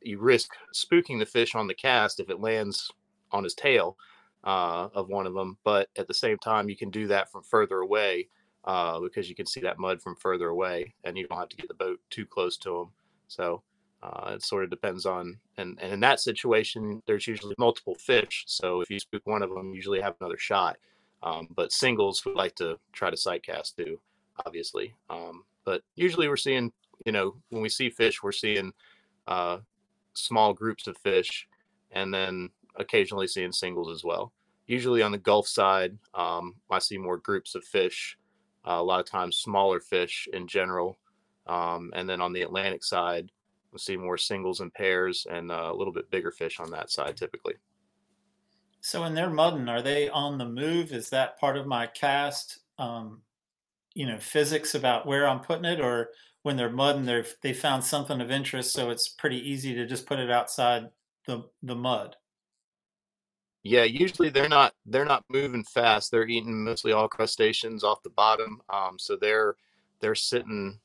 [0.00, 2.90] you risk spooking the fish on the cast if it lands
[3.32, 3.96] on his tail
[4.44, 5.56] uh, of one of them.
[5.64, 8.28] But at the same time, you can do that from further away
[8.64, 11.56] uh, because you can see that mud from further away, and you don't have to
[11.56, 12.90] get the boat too close to them.
[13.28, 13.62] So
[14.02, 18.44] uh, it sort of depends on, and, and in that situation, there's usually multiple fish.
[18.46, 20.76] So if you spook one of them, you usually have another shot.
[21.24, 23.98] Um, but singles, we like to try to sight cast too,
[24.46, 24.94] obviously.
[25.10, 26.72] Um, but usually we're seeing,
[27.04, 28.72] you know, when we see fish, we're seeing
[29.26, 29.58] uh,
[30.12, 31.48] small groups of fish
[31.90, 34.32] and then occasionally seeing singles as well.
[34.66, 38.16] Usually on the Gulf side, um, I see more groups of fish,
[38.66, 40.98] uh, a lot of times smaller fish in general.
[41.46, 43.30] Um, and then on the Atlantic side,
[43.74, 46.92] We'll see more singles and pairs and uh, a little bit bigger fish on that
[46.92, 47.54] side typically.
[48.84, 50.92] So when they're mudding, are they on the move?
[50.92, 52.58] Is that part of my cast?
[52.76, 53.22] Um,
[53.94, 56.10] you know, physics about where I'm putting it, or
[56.42, 60.04] when they're mudding, they they found something of interest, so it's pretty easy to just
[60.04, 60.90] put it outside
[61.26, 62.16] the the mud.
[63.62, 66.10] Yeah, usually they're not they're not moving fast.
[66.10, 69.56] They're eating mostly all crustaceans off the bottom, um, so they're
[70.00, 70.78] they're sitting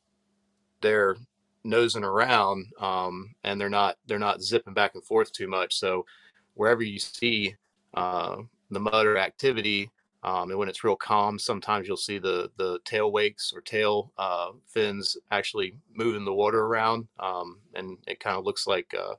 [0.80, 1.18] there
[1.66, 6.06] nosing around um, and they're not they're not zipping back and forth too much so
[6.54, 7.54] wherever you see
[7.94, 8.38] uh,
[8.72, 9.90] the mud or activity
[10.22, 14.12] um, and when it's real calm sometimes you'll see the the tail wakes or tail
[14.18, 19.14] uh, fins actually moving the water around um, and it kind of looks like uh,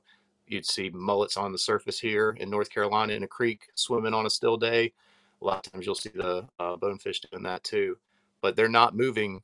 [0.47, 4.25] you'd see mullets on the surface here in north carolina in a creek swimming on
[4.25, 4.91] a still day.
[5.41, 7.97] A lot of times you'll see the uh, bonefish doing that too
[8.41, 9.41] but they're not moving.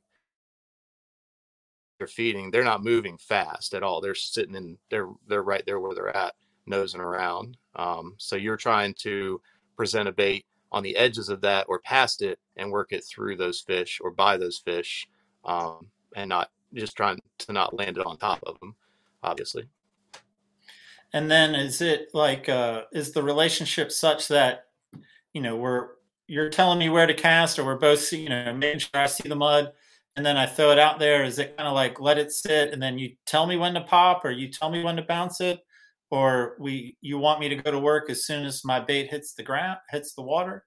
[1.98, 4.00] They're feeding, they're not moving fast at all.
[4.00, 6.34] They're sitting in, they're they're right there where they're at,
[6.68, 7.56] nosing around.
[7.76, 9.40] Um, so you're trying to
[9.76, 13.36] present a bait on the edges of that or past it and work it through
[13.36, 15.08] those fish or by those fish,
[15.44, 18.74] um, and not just trying to not land it on top of them,
[19.22, 19.64] obviously.
[21.12, 24.66] And then is it like uh, is the relationship such that
[25.32, 25.88] you know we're
[26.26, 29.28] you're telling me where to cast or we're both you know making sure I see
[29.28, 29.72] the mud
[30.16, 31.24] and then I throw it out there?
[31.24, 33.80] Is it kind of like let it sit and then you tell me when to
[33.80, 35.60] pop or you tell me when to bounce it?
[36.10, 39.34] Or we you want me to go to work as soon as my bait hits
[39.34, 40.64] the ground, hits the water?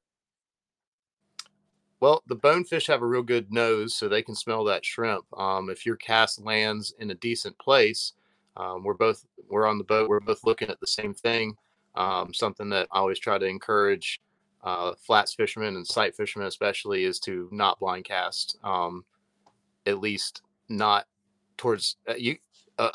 [1.99, 5.25] Well, the bonefish have a real good nose, so they can smell that shrimp.
[5.37, 8.13] Um, if your cast lands in a decent place,
[8.57, 10.09] um, we're both we're on the boat.
[10.09, 11.55] We're both looking at the same thing.
[11.95, 14.21] Um, something that I always try to encourage
[14.63, 18.57] uh, flats fishermen and sight fishermen, especially, is to not blind cast.
[18.63, 19.05] Um,
[19.85, 21.05] at least not
[21.57, 22.37] towards uh, you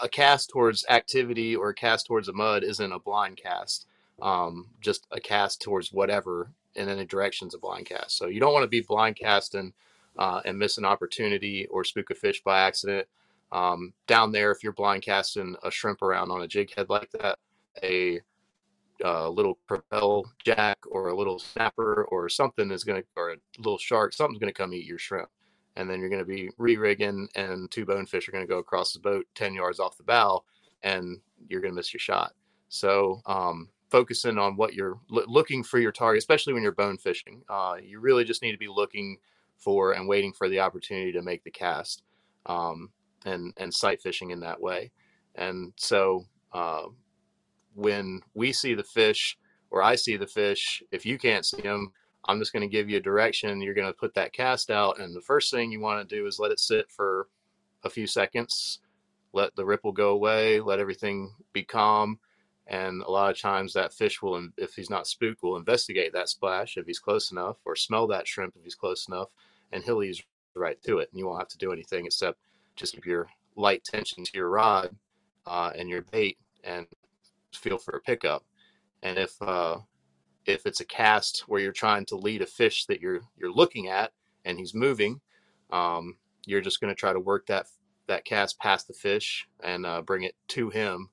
[0.01, 3.87] a, cast towards activity or a cast towards a mud isn't a blind cast
[4.23, 8.17] um, just a cast towards whatever in any directions a blind cast.
[8.17, 9.73] So you don't want to be blind casting
[10.19, 13.07] uh, and miss an opportunity or spook a fish by accident.
[13.53, 17.11] Um, down there, if you're blind casting a shrimp around on a jig head like
[17.13, 17.39] that,
[17.83, 18.21] a
[19.05, 23.37] uh, little propel jack or a little snapper or something is going to, or a
[23.59, 25.29] little shark, something's going to come eat your shrimp.
[25.77, 28.59] And then you're going to be re rigging, and two bonefish are going to go
[28.59, 30.43] across the boat 10 yards off the bow,
[30.83, 32.33] and you're going to miss your shot.
[32.69, 37.43] So, um, focusing on what you're looking for your target, especially when you're bone fishing,
[37.49, 39.19] uh, you really just need to be looking
[39.57, 42.03] for and waiting for the opportunity to make the cast
[42.47, 42.91] um,
[43.25, 44.91] and, and sight fishing in that way.
[45.35, 46.85] And so, uh,
[47.75, 49.37] when we see the fish
[49.71, 51.93] or I see the fish, if you can't see them,
[52.27, 53.61] I'm just going to give you a direction.
[53.61, 54.99] You're going to put that cast out.
[54.99, 57.29] And the first thing you want to do is let it sit for
[57.85, 58.81] a few seconds,
[59.33, 62.19] let the ripple go away, let everything be calm.
[62.67, 66.29] And a lot of times that fish will, if he's not spooked, will investigate that
[66.29, 69.29] splash if he's close enough, or smell that shrimp if he's close enough,
[69.71, 70.21] and he'll ease
[70.55, 71.09] right to it.
[71.13, 72.39] And you won't have to do anything except
[72.75, 74.97] just keep your light tension to your rod
[75.47, 76.87] uh, and your bait and
[77.53, 78.45] feel for a pickup.
[79.03, 79.79] And if uh,
[80.49, 83.89] if it's a cast where you're trying to lead a fish that you're you're looking
[83.89, 84.13] at
[84.45, 85.21] and he's moving,
[85.71, 87.67] um, you're just going to try to work that
[88.07, 91.09] that cast past the fish and uh, bring it to him,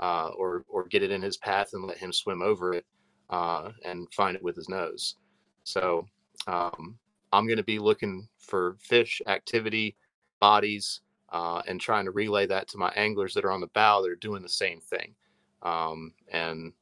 [0.00, 2.86] uh, or or get it in his path and let him swim over it
[3.30, 5.16] uh, and find it with his nose.
[5.64, 6.06] So
[6.46, 6.98] um,
[7.32, 9.96] I'm going to be looking for fish activity,
[10.40, 11.00] bodies,
[11.32, 14.10] uh, and trying to relay that to my anglers that are on the bow that
[14.10, 15.14] are doing the same thing.
[15.62, 16.72] Um, and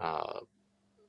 [0.00, 0.40] uh,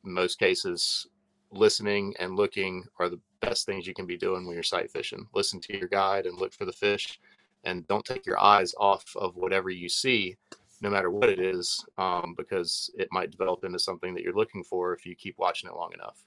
[0.06, 1.08] most cases,
[1.52, 5.28] listening and looking are the best things you can be doing when you're sight fishing.
[5.34, 7.20] Listen to your guide and look for the fish,
[7.64, 10.36] and don't take your eyes off of whatever you see,
[10.82, 14.64] no matter what it is, um, because it might develop into something that you're looking
[14.64, 16.24] for if you keep watching it long enough.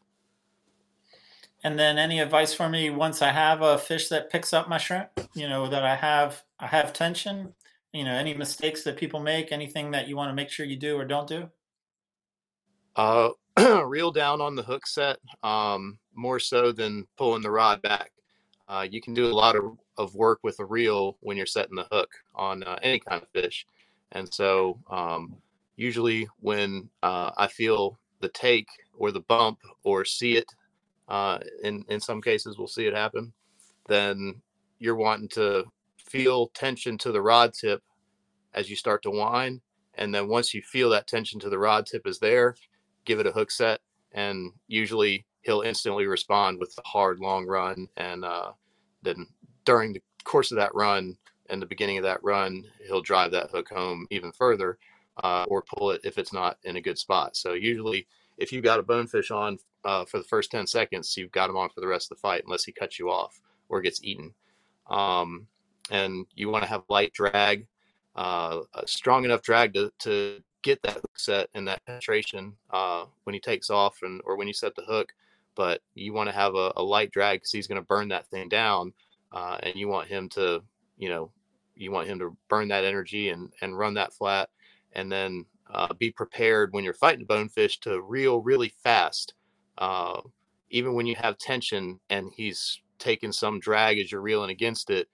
[1.64, 4.78] And then any advice for me once I have a fish that picks up my
[4.78, 7.52] shrimp, you know, that I have I have tension,
[7.92, 10.76] you know, any mistakes that people make, anything that you want to make sure you
[10.76, 11.50] do or don't do?
[12.94, 13.30] Uh
[13.86, 18.12] reel down on the hook set um, more so than pulling the rod back.
[18.68, 19.64] Uh, you can do a lot of,
[19.96, 23.28] of work with a reel when you're setting the hook on uh, any kind of
[23.30, 23.66] fish.
[24.12, 25.36] And so, um,
[25.76, 30.52] usually, when uh, I feel the take or the bump or see it,
[31.08, 33.32] uh, in, in some cases, we'll see it happen,
[33.88, 34.34] then
[34.78, 35.64] you're wanting to
[35.96, 37.82] feel tension to the rod tip
[38.54, 39.60] as you start to wind.
[39.94, 42.54] And then once you feel that tension to the rod tip is there,
[43.08, 43.80] give it a hook set,
[44.12, 47.88] and usually he'll instantly respond with a hard long run.
[47.96, 48.52] And uh,
[49.02, 49.26] then
[49.64, 51.16] during the course of that run
[51.48, 54.78] and the beginning of that run, he'll drive that hook home even further
[55.24, 57.34] uh, or pull it if it's not in a good spot.
[57.36, 61.32] So usually, if you've got a bonefish on uh, for the first 10 seconds, you've
[61.32, 63.80] got him on for the rest of the fight unless he cuts you off or
[63.80, 64.34] gets eaten.
[64.88, 65.46] Um,
[65.90, 67.66] and you want to have light drag,
[68.14, 73.34] uh, strong enough drag to, to get that hook set and that penetration uh, when
[73.34, 75.12] he takes off and or when you set the hook.
[75.54, 78.26] But you want to have a, a light drag because he's going to burn that
[78.28, 78.92] thing down,
[79.32, 80.62] uh, and you want him to,
[80.96, 81.32] you know,
[81.74, 84.50] you want him to burn that energy and and run that flat,
[84.92, 89.34] and then uh, be prepared when you're fighting bonefish to reel really fast.
[89.78, 90.20] Uh,
[90.70, 95.08] even when you have tension and he's taking some drag as you're reeling against it,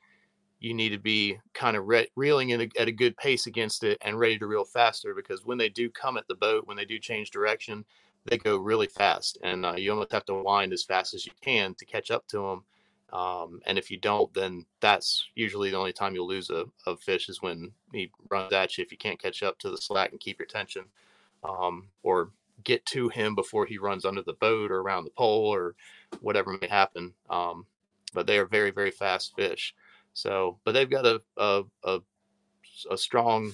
[0.64, 3.98] you need to be kind of re- reeling a, at a good pace against it
[4.00, 6.87] and ready to reel faster because when they do come at the boat, when they
[6.87, 7.85] do change direction,
[8.24, 11.33] they go really fast, and uh, you almost have to wind as fast as you
[11.42, 12.64] can to catch up to them.
[13.12, 16.96] Um, and if you don't, then that's usually the only time you'll lose a, a,
[16.96, 20.12] fish is when he runs at you if you can't catch up to the slack
[20.12, 20.85] and keep your tension,
[21.44, 22.31] um, or
[22.64, 25.74] get to him before he runs under the boat or around the pole or
[26.20, 27.12] whatever may happen.
[27.29, 27.66] Um,
[28.14, 29.74] but they are very very fast fish.
[30.14, 32.00] So, but they've got a, a, a,
[32.90, 33.52] a strong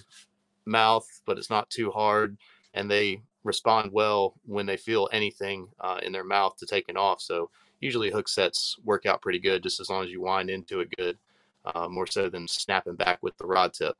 [0.66, 2.36] mouth, but it's not too hard.
[2.74, 6.96] And they respond well when they feel anything uh, in their mouth to take taking
[6.96, 7.20] off.
[7.20, 7.50] So
[7.80, 10.94] usually hook sets work out pretty good just as long as you wind into it
[10.96, 11.18] good,
[11.64, 13.96] uh, more so than snapping back with the rod tip.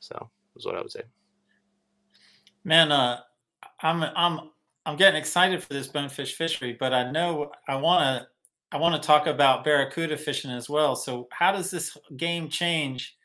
[0.00, 1.02] So is what I would say.
[2.64, 3.20] Man, uh,
[3.80, 4.50] I'm I'm
[4.84, 8.28] I'm getting excited for this bonefish fishery, but I know I want to
[8.72, 10.94] I want to talk about barracuda fishing as well.
[10.94, 13.16] So, how does this game change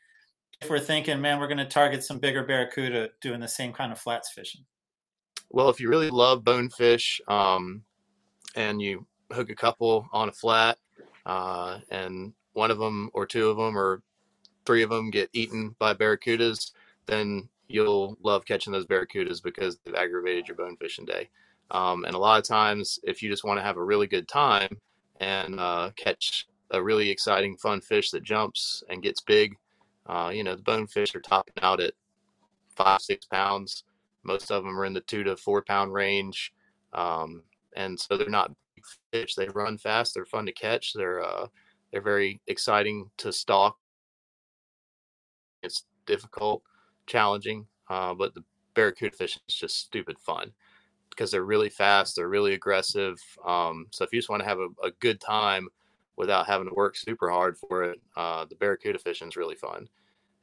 [0.60, 3.92] if we're thinking, man, we're going to target some bigger barracuda doing the same kind
[3.92, 4.64] of flats fishing?
[5.50, 7.82] Well, if you really love bonefish um,
[8.56, 10.78] and you hook a couple on a flat,
[11.26, 14.02] uh, and one of them or two of them or
[14.64, 16.72] three of them get eaten by barracudas,
[17.06, 21.28] then you'll love catching those barracudas because they've aggravated your bonefishing day.
[21.70, 24.26] Um, and a lot of times, if you just want to have a really good
[24.26, 24.80] time
[25.20, 29.54] and uh, catch a really exciting, fun fish that jumps and gets big,
[30.06, 31.94] uh, you know, the bonefish are topping out at
[32.76, 33.84] five, six pounds.
[34.22, 36.52] Most of them are in the two to four pound range.
[36.92, 37.42] Um,
[37.76, 39.34] and so they're not big fish.
[39.34, 40.14] They run fast.
[40.14, 40.92] They're fun to catch.
[40.94, 41.46] They're, uh,
[41.90, 43.76] they're very exciting to stalk.
[45.62, 46.62] It's difficult,
[47.06, 48.44] challenging, uh, but the
[48.74, 50.52] barracuda fishing is just stupid fun
[51.16, 53.18] because they're really fast, they're really aggressive.
[53.44, 55.68] Um, so if you just want to have a, a, good time
[56.16, 59.88] without having to work super hard for it, uh, the barracuda fishing is really fun.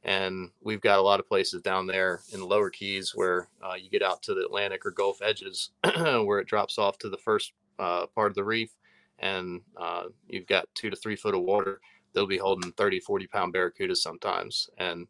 [0.02, 3.74] And we've got a lot of places down there in the lower keys where uh,
[3.74, 7.16] you get out to the Atlantic or Gulf edges where it drops off to the
[7.16, 8.70] first uh, part of the reef
[9.20, 11.80] and uh, you've got two to three foot of water.
[12.12, 14.68] They'll be holding 30, 40 pound barracudas sometimes.
[14.78, 15.06] And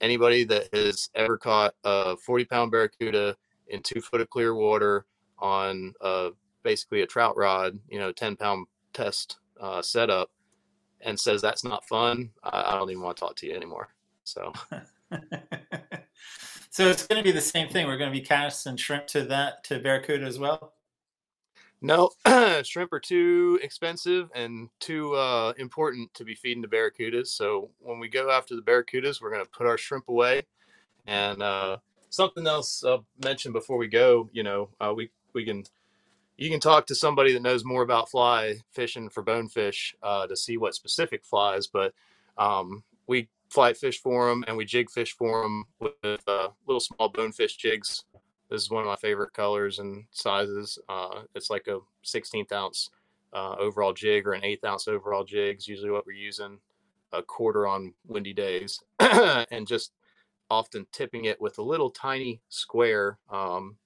[0.00, 3.36] anybody that has ever caught a 40 pound barracuda
[3.68, 5.06] in two foot of clear water
[5.38, 6.30] on uh,
[6.62, 10.30] basically a trout rod, you know, 10 pound test uh, setup
[11.00, 13.88] and says that's not fun, I, I don't even want to talk to you anymore.
[14.24, 14.52] So,
[16.70, 17.86] so it's going to be the same thing.
[17.86, 20.72] We're going to be casting shrimp to that to barracuda as well.
[21.82, 22.10] No,
[22.64, 27.26] shrimp are too expensive and too uh, important to be feeding the barracudas.
[27.26, 30.46] So when we go after the barracudas, we're going to put our shrimp away.
[31.06, 31.76] And uh,
[32.14, 35.64] something else I'll mention before we go, you know, uh, we we can
[36.36, 40.36] you can talk to somebody that knows more about fly fishing for bonefish uh, to
[40.36, 41.92] see what specific flies, but
[42.38, 46.80] um, we fly fish for them and we jig fish for them with uh, little
[46.80, 48.04] small bonefish jigs
[48.50, 50.78] this is one of my favorite colors and sizes.
[50.88, 52.90] Uh, it's like a 16th ounce
[53.32, 56.58] uh, overall jig or an eighth ounce overall jig is usually what we're using.
[57.12, 59.92] A quarter on windy days, and just
[60.50, 63.76] often tipping it with a little tiny square um,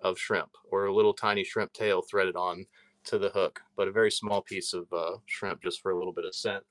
[0.00, 2.66] of shrimp or a little tiny shrimp tail threaded on
[3.04, 6.12] to the hook, but a very small piece of uh, shrimp just for a little
[6.12, 6.62] bit of scent.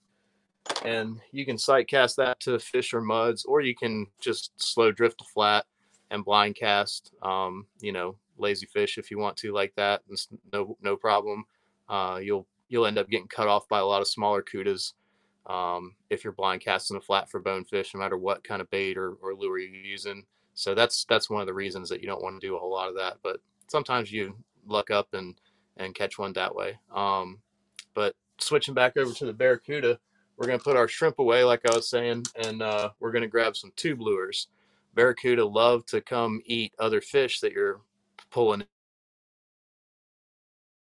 [0.86, 4.92] And you can sight cast that to fish or muds, or you can just slow
[4.92, 5.66] drift to flat
[6.12, 7.12] and blind cast.
[7.22, 10.02] Um, you know, lazy fish if you want to like that.
[10.10, 11.46] It's no no problem.
[11.88, 14.94] Uh, you'll you'll end up getting cut off by a lot of smaller cudas
[15.50, 18.98] um, if you're blind casting a flat for bonefish, no matter what kind of bait
[18.98, 20.24] or, or lure you're using.
[20.54, 22.72] So that's that's one of the reasons that you don't want to do a whole
[22.72, 23.18] lot of that.
[23.24, 24.36] But sometimes you
[24.68, 25.36] luck up and
[25.78, 26.78] and catch one that way.
[26.94, 27.40] Um,
[27.94, 30.00] but switching back over to the barracuda,
[30.38, 33.56] we're to put our shrimp away, like I was saying, and uh, we're to grab
[33.56, 34.48] some tube lures
[34.96, 37.82] barracuda love to come eat other fish that you're
[38.32, 38.66] pulling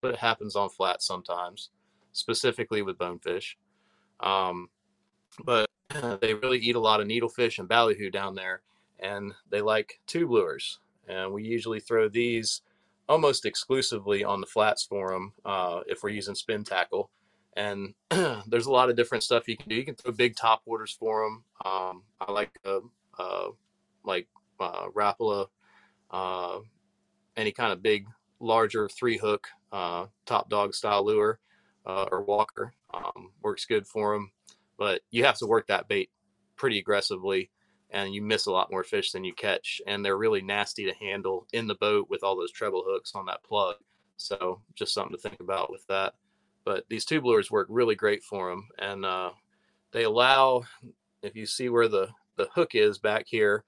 [0.02, 1.70] but it happens on flats sometimes
[2.12, 3.58] specifically with bonefish
[4.22, 4.70] um,
[5.44, 5.70] but
[6.22, 8.62] they really eat a lot of needlefish and ballyhoo down there
[9.00, 10.80] and they like tube lures.
[11.08, 12.62] And we usually throw these
[13.10, 17.10] almost exclusively on the flats for them uh, if we're using spin tackle.
[17.58, 17.94] And
[18.48, 19.76] there's a lot of different stuff you can do.
[19.76, 22.80] You can throw big top waters for them um, i like a,
[23.20, 23.50] a
[24.04, 24.28] like
[24.60, 25.48] uh, Rapala,
[26.12, 26.60] uh,
[27.36, 28.08] any kind of big,
[28.40, 31.40] larger three hook uh, top dog style lure
[31.86, 34.32] uh, or walker um, works good for them.
[34.78, 36.10] But you have to work that bait
[36.56, 37.52] pretty aggressively,
[37.92, 39.82] and you miss a lot more fish than you catch.
[39.88, 43.26] And they're really nasty to handle in the boat with all those treble hooks on
[43.28, 43.76] that plug.
[44.18, 46.14] So just something to think about with that.
[46.64, 49.32] But these tube lures work really great for them, and uh,
[49.92, 50.64] they allow.
[51.24, 53.64] If you see where the the hook is back here,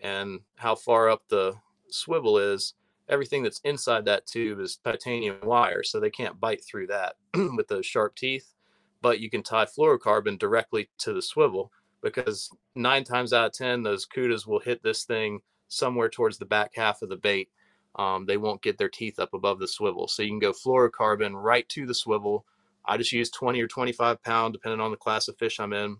[0.00, 1.54] and how far up the
[1.88, 2.74] swivel is,
[3.08, 7.68] everything that's inside that tube is titanium wire, so they can't bite through that with
[7.68, 8.54] those sharp teeth.
[9.02, 11.70] But you can tie fluorocarbon directly to the swivel
[12.02, 16.44] because nine times out of 10, those cudas will hit this thing somewhere towards the
[16.44, 17.48] back half of the bait.
[17.96, 20.06] Um, they won't get their teeth up above the swivel.
[20.06, 22.44] So you can go fluorocarbon right to the swivel.
[22.84, 25.96] I just use 20 or 25 pound, depending on the class of fish I'm in,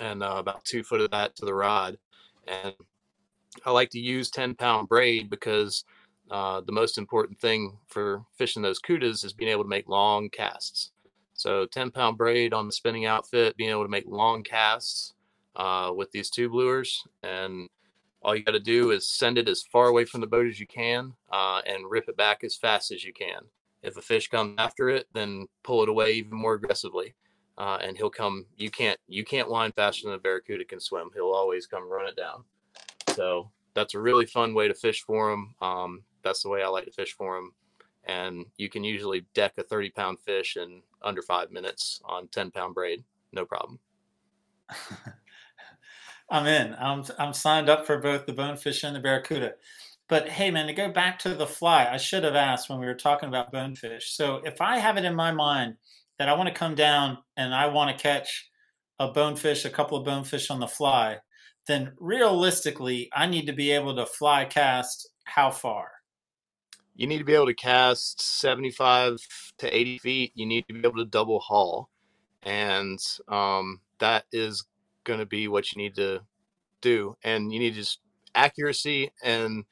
[0.00, 1.98] and uh, about two foot of that to the rod.
[2.48, 2.74] And
[3.64, 5.84] I like to use 10 pound braid because
[6.30, 10.30] uh, the most important thing for fishing those cudas is being able to make long
[10.30, 10.90] casts.
[11.40, 15.14] So 10 pound braid on the spinning outfit, being able to make long casts
[15.56, 17.02] uh, with these tube lures.
[17.22, 17.70] And
[18.20, 20.60] all you got to do is send it as far away from the boat as
[20.60, 23.40] you can uh, and rip it back as fast as you can.
[23.82, 27.14] If a fish comes after it, then pull it away even more aggressively.
[27.56, 28.44] Uh, and he'll come.
[28.58, 28.98] You can't.
[29.08, 31.08] You can't wind faster than a barracuda can swim.
[31.14, 32.44] He'll always come run it down.
[33.14, 35.54] So that's a really fun way to fish for him.
[35.62, 37.54] Um, that's the way I like to fish for them.
[38.10, 42.50] And you can usually deck a 30 pound fish in under five minutes on 10
[42.50, 43.04] pound braid.
[43.32, 43.78] No problem.
[46.30, 46.74] I'm in.
[46.74, 49.54] I'm, I'm signed up for both the bonefish and the barracuda.
[50.08, 52.86] But hey, man, to go back to the fly, I should have asked when we
[52.86, 54.10] were talking about bonefish.
[54.10, 55.76] So if I have it in my mind
[56.18, 58.50] that I want to come down and I want to catch
[58.98, 61.18] a bonefish, a couple of bonefish on the fly,
[61.68, 65.99] then realistically, I need to be able to fly cast how far?
[66.94, 69.18] You need to be able to cast 75
[69.58, 70.32] to 80 feet.
[70.34, 71.88] You need to be able to double haul.
[72.42, 74.64] And um, that is
[75.04, 76.20] going to be what you need to
[76.80, 77.16] do.
[77.22, 78.00] And you need just
[78.34, 79.64] accuracy and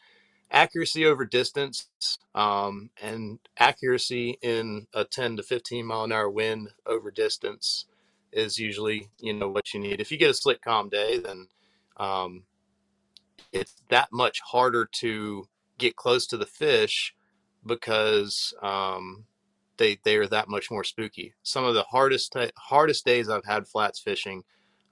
[0.50, 1.88] accuracy over distance
[2.34, 7.86] um, and accuracy in a 10 to 15 mile an hour wind over distance
[8.32, 11.46] is usually you know what you need if you get a slick calm day then
[11.98, 12.44] um,
[13.52, 15.46] it's that much harder to
[15.78, 17.14] get close to the fish
[17.66, 19.24] because um,
[19.76, 21.34] they they are that much more spooky.
[21.42, 24.42] Some of the hardest hardest days i've had flats fishing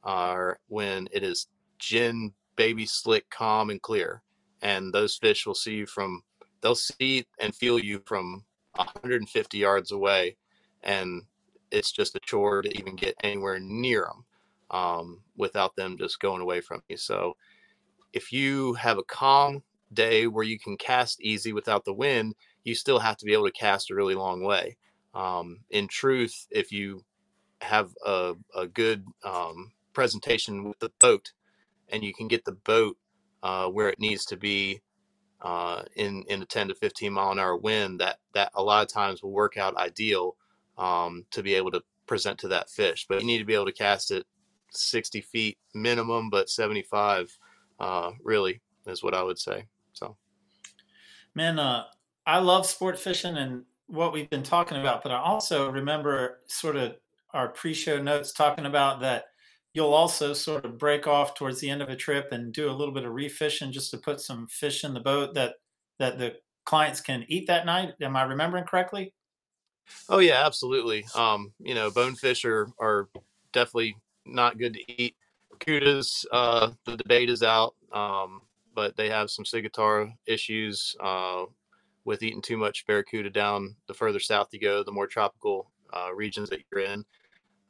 [0.04, 4.22] are when it is gin baby slick calm and clear
[4.62, 6.22] and those fish will see you from
[6.62, 8.44] they'll see and feel you from
[8.76, 10.36] 150 yards away
[10.82, 11.22] and
[11.70, 14.24] it's just a chore to even get anywhere near them
[14.70, 16.96] um, without them just going away from you.
[16.96, 17.36] So
[18.12, 19.62] if you have a calm
[19.92, 22.34] day where you can cast easy without the wind
[22.66, 24.76] you still have to be able to cast a really long way.
[25.14, 27.04] Um, in truth if you
[27.62, 31.32] have a, a good um, presentation with the boat
[31.88, 32.98] and you can get the boat
[33.42, 34.82] uh, where it needs to be
[35.40, 38.82] uh, in in a 10 to 15 mile an hour wind that that a lot
[38.82, 40.36] of times will work out ideal
[40.76, 43.06] um, to be able to present to that fish.
[43.08, 44.26] But you need to be able to cast it
[44.72, 47.38] 60 feet minimum but 75
[47.80, 49.64] uh, really is what i would say
[49.96, 50.16] so
[51.34, 51.84] man uh,
[52.26, 56.76] i love sport fishing and what we've been talking about but i also remember sort
[56.76, 56.96] of
[57.34, 59.24] our pre-show notes talking about that
[59.76, 62.72] you'll also sort of break off towards the end of a trip and do a
[62.72, 65.56] little bit of reef fishing just to put some fish in the boat that
[65.98, 66.34] that the
[66.64, 67.92] clients can eat that night.
[68.00, 69.12] Am I remembering correctly?
[70.08, 71.04] Oh yeah, absolutely.
[71.14, 73.10] Um, you know, bonefish are are
[73.52, 75.14] definitely not good to eat.
[75.60, 78.40] Cudas, uh, the debate is out, um,
[78.76, 81.46] but they have some ciguatera issues uh,
[82.04, 86.14] with eating too much barracuda down the further south you go, the more tropical uh,
[86.14, 87.04] regions that you're in.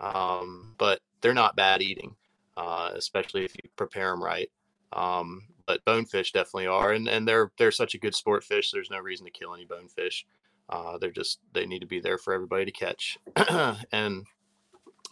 [0.01, 2.15] Um, but they're not bad eating,
[2.57, 4.51] uh, especially if you prepare them right.
[4.93, 8.71] Um, but bonefish definitely are, and, and they're they're such a good sport fish.
[8.71, 10.27] There's no reason to kill any bonefish.
[10.69, 13.19] Uh, they're just they need to be there for everybody to catch,
[13.93, 14.25] and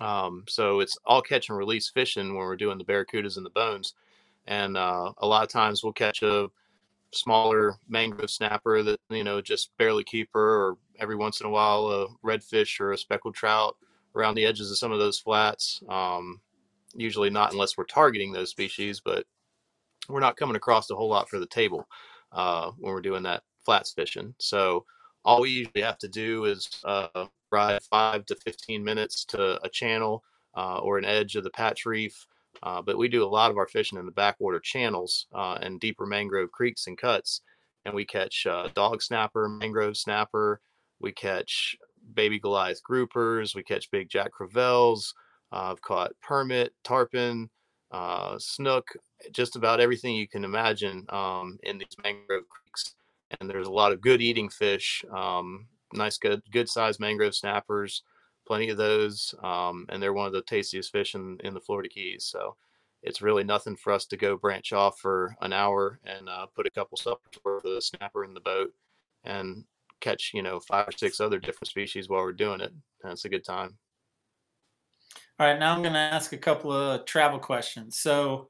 [0.01, 3.51] um, so it's all catch and release fishing when we're doing the barracudas and the
[3.51, 3.95] bones.
[4.47, 6.51] And uh, a lot of times we'll catch a
[7.12, 11.88] smaller mangrove snapper that you know just barely keeper, or every once in a while
[11.88, 13.76] a redfish or a speckled trout
[14.14, 15.82] around the edges of some of those flats.
[15.88, 16.40] Um,
[16.95, 19.26] usually not unless we're targeting those species, but
[20.09, 21.86] we're not coming across a whole lot for the table
[22.32, 24.34] uh, when we're doing that flats fishing.
[24.38, 24.84] So
[25.24, 29.68] all we usually have to do is uh, ride five to 15 minutes to a
[29.68, 30.22] channel
[30.57, 32.26] uh, or an edge of the patch reef.
[32.62, 35.80] Uh, but we do a lot of our fishing in the backwater channels uh, and
[35.80, 37.42] deeper mangrove creeks and cuts.
[37.84, 40.61] And we catch uh, dog snapper, mangrove snapper.
[41.00, 41.76] We catch
[42.14, 43.55] baby Goliath groupers.
[43.55, 45.12] We catch big Jack Crevalles.
[45.52, 47.50] Uh, I've caught permit, tarpon,
[47.90, 48.88] uh, snook,
[49.32, 52.94] just about everything you can imagine um, in these mangrove creeks.
[53.38, 58.02] And there's a lot of good eating fish, um, nice, good, good sized mangrove snappers,
[58.47, 59.34] plenty of those.
[59.42, 62.24] Um, and they're one of the tastiest fish in, in the Florida Keys.
[62.24, 62.57] So
[63.05, 66.66] it's really nothing for us to go branch off for an hour and uh, put
[66.66, 68.72] a couple suppers worth of snapper in the boat
[69.24, 69.64] and
[70.01, 72.72] catch you know five or six other different species while we're doing it
[73.03, 73.76] and it's a good time
[75.38, 78.49] all right now i'm going to ask a couple of travel questions so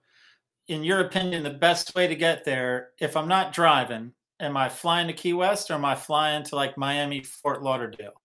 [0.69, 4.69] in your opinion the best way to get there if i'm not driving am i
[4.69, 8.21] flying to key west or am i flying to like miami fort lauderdale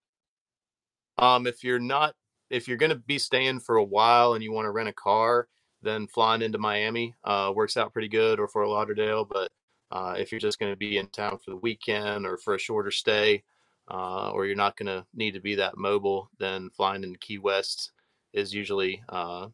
[1.20, 2.14] um if you're not
[2.50, 4.92] if you're going to be staying for a while and you want to rent a
[4.92, 5.48] car
[5.82, 9.50] then flying into miami uh, works out pretty good or fort lauderdale but
[9.92, 12.58] uh, if you're just going to be in town for the weekend or for a
[12.58, 13.42] shorter stay,
[13.90, 17.38] uh, or you're not going to need to be that mobile, then flying into Key
[17.38, 17.92] West
[18.32, 19.48] is usually uh,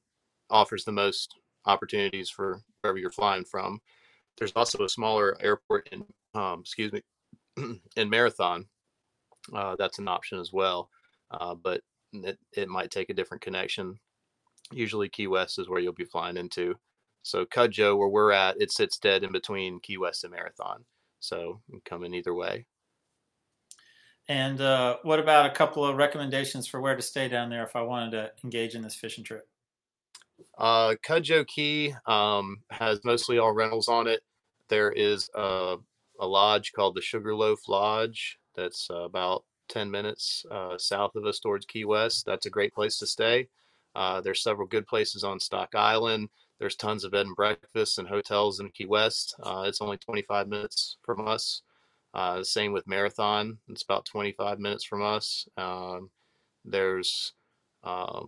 [0.51, 3.81] offers the most opportunities for wherever you're flying from.
[4.37, 6.05] There's also a smaller airport in,
[6.35, 7.01] um, excuse me,
[7.97, 8.67] in Marathon.
[9.55, 10.91] Uh, that's an option as well,
[11.31, 13.99] uh, but it, it might take a different connection.
[14.73, 16.75] Usually, Key West is where you'll be flying into.
[17.23, 20.85] So Cudjoe, where we're at, it sits dead in between Key West and Marathon.
[21.21, 22.67] So come in either way.
[24.29, 27.77] And uh, what about a couple of recommendations for where to stay down there if
[27.77, 29.49] I wanted to engage in this fishing trip?
[30.59, 34.21] Uh, Cudjoe Key um, has mostly all rentals on it.
[34.69, 35.77] There is a,
[36.21, 38.39] a lodge called the Sugarloaf Lodge.
[38.55, 42.27] That's about 10 minutes uh, south of us towards Key West.
[42.27, 43.49] That's a great place to stay.
[43.95, 46.29] Uh, there's several good places on Stock Island.
[46.59, 49.35] There's tons of bed and breakfasts and hotels in Key West.
[49.43, 51.63] Uh, it's only 25 minutes from us.
[52.15, 53.59] Uh, same with Marathon.
[53.69, 55.47] It's about 25 minutes from us.
[55.57, 56.11] Um,
[56.65, 57.33] there's
[57.85, 58.23] uh,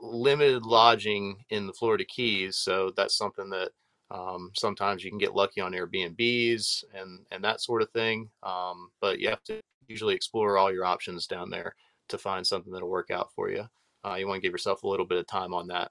[0.00, 3.70] limited lodging in the Florida Keys, so that's something that
[4.10, 8.30] um, sometimes you can get lucky on Airbnbs and and that sort of thing.
[8.42, 11.74] Um, but you have to usually explore all your options down there
[12.08, 13.68] to find something that'll work out for you.
[14.04, 15.90] Uh, you want to give yourself a little bit of time on that,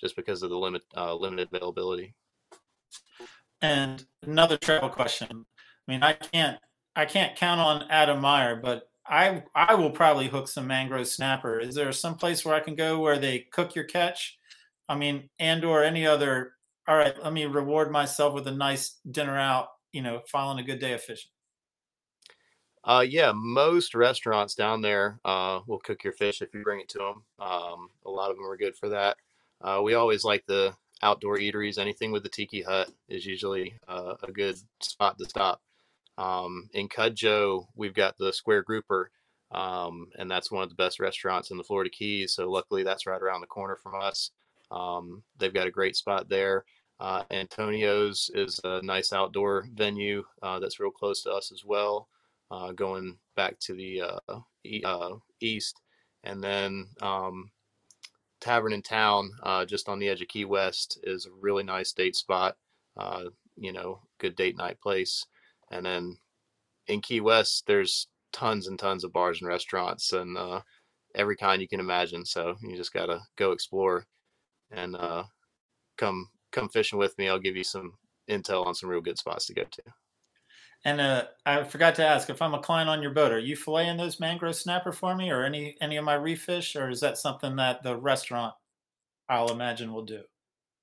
[0.00, 2.14] just because of the limit uh, limited availability.
[3.60, 5.46] And another travel question.
[5.88, 6.58] I mean, I can't
[6.96, 11.60] I can't count on Adam Meyer, but I I will probably hook some mangrove snapper.
[11.60, 14.38] Is there some place where I can go where they cook your catch?
[14.88, 16.54] I mean, and or any other.
[16.88, 19.68] All right, let me reward myself with a nice dinner out.
[19.92, 21.30] You know, following a good day of fishing.
[22.84, 26.88] Uh, yeah, most restaurants down there uh, will cook your fish if you bring it
[26.88, 27.22] to them.
[27.38, 29.16] Um, a lot of them are good for that.
[29.60, 31.78] Uh, we always like the outdoor eateries.
[31.78, 35.60] Anything with the tiki hut is usually uh, a good spot to stop.
[36.18, 39.10] Um, in Cudjoe, we've got the Square Grouper,
[39.52, 42.34] um, and that's one of the best restaurants in the Florida Keys.
[42.34, 44.30] So luckily, that's right around the corner from us.
[44.70, 46.64] Um, they've got a great spot there.
[46.98, 52.08] Uh, Antonio's is a nice outdoor venue uh, that's real close to us as well,
[52.52, 55.80] uh, going back to the uh, e- uh, east.
[56.24, 57.50] And then um,
[58.40, 61.92] Tavern in Town, uh, just on the edge of Key West, is a really nice
[61.94, 62.56] date spot.
[63.56, 65.26] you know, good date night place.
[65.72, 66.18] And then
[66.88, 70.60] in Key West, there's tons and tons of bars and restaurants and uh,
[71.14, 72.24] every kind you can imagine.
[72.26, 74.06] So you just gotta go explore
[74.72, 75.24] and uh,
[75.98, 77.28] come come fishing with me.
[77.28, 77.94] I'll give you some
[78.30, 80.01] intel on some real good spots to go to.
[80.84, 83.56] And uh, I forgot to ask if I'm a client on your boat, are you
[83.56, 87.00] filleting those mangrove snapper for me, or any any of my reef fish, or is
[87.00, 88.54] that something that the restaurant,
[89.28, 90.24] I'll imagine, will do?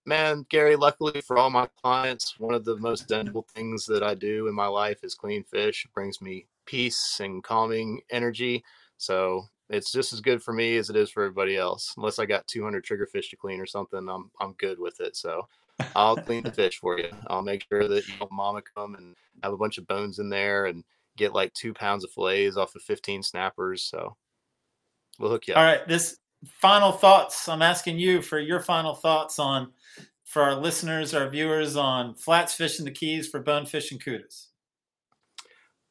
[0.10, 4.16] man, Gary, luckily for all my clients, one of the most enjoyable things that I
[4.16, 5.86] do in my life is clean fish.
[5.86, 8.64] It brings me peace and calming energy.
[8.98, 11.94] So it's just as good for me as it is for everybody else.
[11.96, 15.16] Unless I got 200 triggerfish to clean or something, I'm I'm good with it.
[15.16, 15.48] So
[15.96, 17.10] I'll clean the fish for you.
[17.28, 20.30] I'll make sure that you don't mama come and have a bunch of bones in
[20.30, 20.84] there and
[21.18, 23.84] get like two pounds of fillets off of 15 snappers.
[23.84, 24.16] So
[25.20, 25.60] we'll hook you up.
[25.60, 25.88] All right.
[25.88, 26.18] This
[26.62, 27.48] final thoughts.
[27.48, 29.72] I'm asking you for your final thoughts on
[30.26, 34.48] for our listeners, our viewers on flats fishing the keys for bonefish and cudas.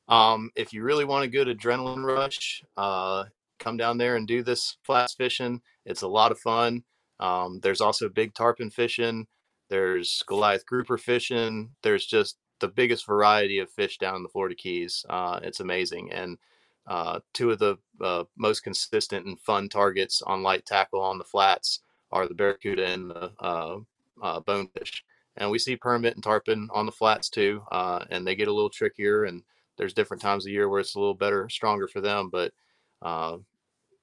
[0.09, 3.25] Um, if you really want a good adrenaline rush, uh,
[3.59, 5.61] come down there and do this flats fishing.
[5.85, 6.85] It's a lot of fun.
[7.21, 9.27] Um, there's also big tarpon fishing.
[9.69, 11.71] There's Goliath grouper fishing.
[11.83, 15.05] There's just the biggest variety of fish down in the Florida Keys.
[15.09, 16.11] Uh, it's amazing.
[16.13, 16.39] And
[16.87, 21.25] uh, two of the uh, most consistent and fun targets on light tackle on the
[21.25, 23.77] flats are the barracuda and the uh,
[24.23, 25.05] uh, bonefish.
[25.37, 28.53] And we see permit and tarpon on the flats too, uh, and they get a
[28.53, 29.25] little trickier.
[29.25, 29.43] And
[29.77, 32.31] there's different times of year where it's a little better, stronger for them.
[32.31, 32.53] But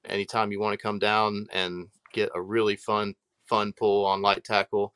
[0.05, 4.43] anytime you want to come down and get a really fun, fun pull on light
[4.45, 4.93] tackle,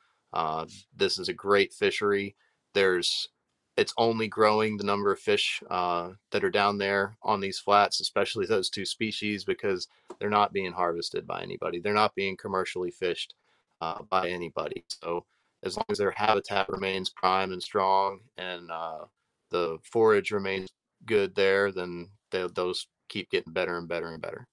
[0.96, 2.36] this is a great fishery.
[2.74, 3.28] There's
[3.76, 8.00] it's only growing the number of fish uh, that are down there on these flats,
[8.00, 11.80] especially those two species, because they're not being harvested by anybody.
[11.80, 13.34] They're not being commercially fished
[13.80, 14.84] uh, by anybody.
[14.88, 15.24] So
[15.62, 19.04] as long as their habitat remains prime and strong and uh,
[19.50, 20.68] the forage remains
[21.06, 24.46] good there, then those keep getting better and better and better.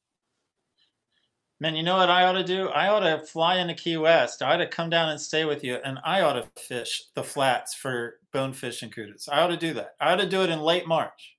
[1.59, 2.69] Man, you know what I ought to do?
[2.69, 4.43] I ought to fly into Key West.
[4.43, 7.23] I ought to come down and stay with you, and I ought to fish the
[7.23, 9.27] flats for bonefish and cudas.
[9.27, 9.95] I ought to do that.
[9.99, 11.35] I ought to do it in late March.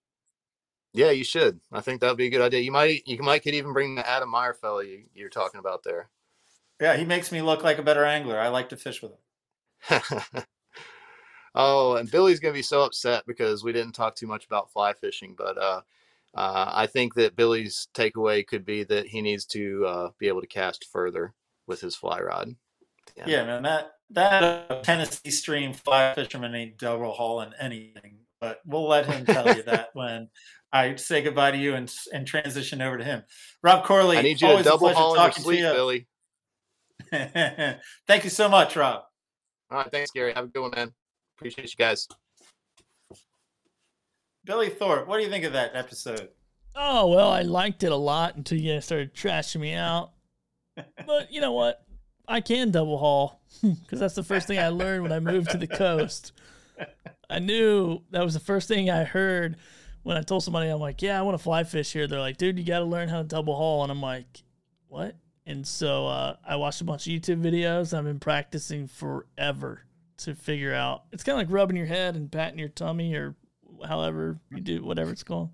[0.92, 1.60] Yeah, you should.
[1.70, 2.60] I think that would be a good idea.
[2.60, 5.84] You might, you might could even bring the Adam Meyer fellow you, you're talking about
[5.84, 6.08] there.
[6.80, 8.40] Yeah, he makes me look like a better angler.
[8.40, 10.00] I like to fish with him.
[11.54, 14.92] oh, and Billy's gonna be so upset because we didn't talk too much about fly
[14.92, 15.82] fishing, but uh,
[16.34, 20.40] uh, I think that Billy's takeaway could be that he needs to uh, be able
[20.40, 21.34] to cast further
[21.66, 22.54] with his fly rod.
[23.16, 28.18] Yeah, yeah man, that that Tennessee stream fly fisherman ain't double hauling anything.
[28.40, 30.28] But we'll let him tell you that when
[30.72, 33.22] I say goodbye to you and and transition over to him.
[33.62, 36.06] Rob Corley, I need you to double haul in your sleep, Billy.
[37.10, 39.02] Thank you so much, Rob.
[39.70, 40.32] All right, thanks, Gary.
[40.32, 40.92] Have a good one, man.
[41.36, 42.08] Appreciate you guys.
[44.48, 46.30] Billy Thorpe, what do you think of that episode?
[46.74, 50.12] Oh well, I liked it a lot until you started trashing me out.
[51.06, 51.84] but you know what?
[52.26, 55.58] I can double haul because that's the first thing I learned when I moved to
[55.58, 56.32] the coast.
[57.28, 59.56] I knew that was the first thing I heard
[60.02, 62.06] when I told somebody, I'm like, yeah, I want to fly fish here.
[62.06, 63.82] They're like, dude, you got to learn how to double haul.
[63.82, 64.44] And I'm like,
[64.86, 65.14] what?
[65.44, 67.92] And so uh, I watched a bunch of YouTube videos.
[67.92, 69.82] I've been practicing forever
[70.18, 71.04] to figure out.
[71.12, 73.36] It's kind of like rubbing your head and patting your tummy or
[73.86, 75.50] however you do, whatever it's called.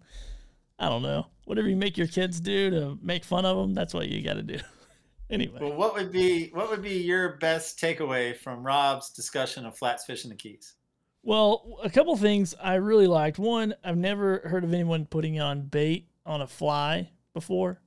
[0.79, 1.27] I don't know.
[1.45, 4.35] Whatever you make your kids do to make fun of them, that's what you got
[4.35, 4.59] to do.
[5.31, 5.59] anyway.
[5.61, 10.05] Well, what would be what would be your best takeaway from Rob's discussion of flats
[10.05, 10.75] fishing the Keys?
[11.23, 13.39] Well, a couple things I really liked.
[13.39, 17.81] One, I've never heard of anyone putting on bait on a fly before.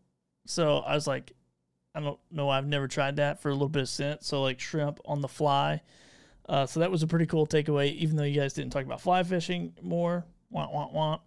[0.48, 1.34] So I was like,
[1.94, 2.50] I don't know.
[2.50, 4.24] I've never tried that for a little bit of scent.
[4.24, 5.82] So like shrimp on the fly.
[6.48, 9.02] Uh, so that was a pretty cool takeaway, even though you guys didn't talk about
[9.02, 10.26] fly fishing more.
[10.50, 11.20] Wah, wah, wah.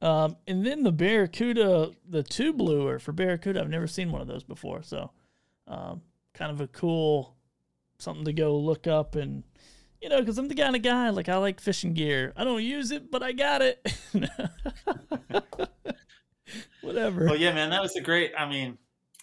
[0.00, 4.26] Um, and then the Barracuda, the tube lure for Barracuda, I've never seen one of
[4.26, 4.82] those before.
[4.82, 5.10] So
[5.68, 6.02] um,
[6.34, 7.36] kind of a cool
[7.98, 9.44] something to go look up and
[10.00, 12.32] you know, because I'm the kind of guy like I like fishing gear.
[12.36, 13.86] I don't use it, but I got it.
[16.82, 17.26] Whatever.
[17.26, 18.32] Well, yeah, man, that was a great.
[18.36, 18.78] I mean,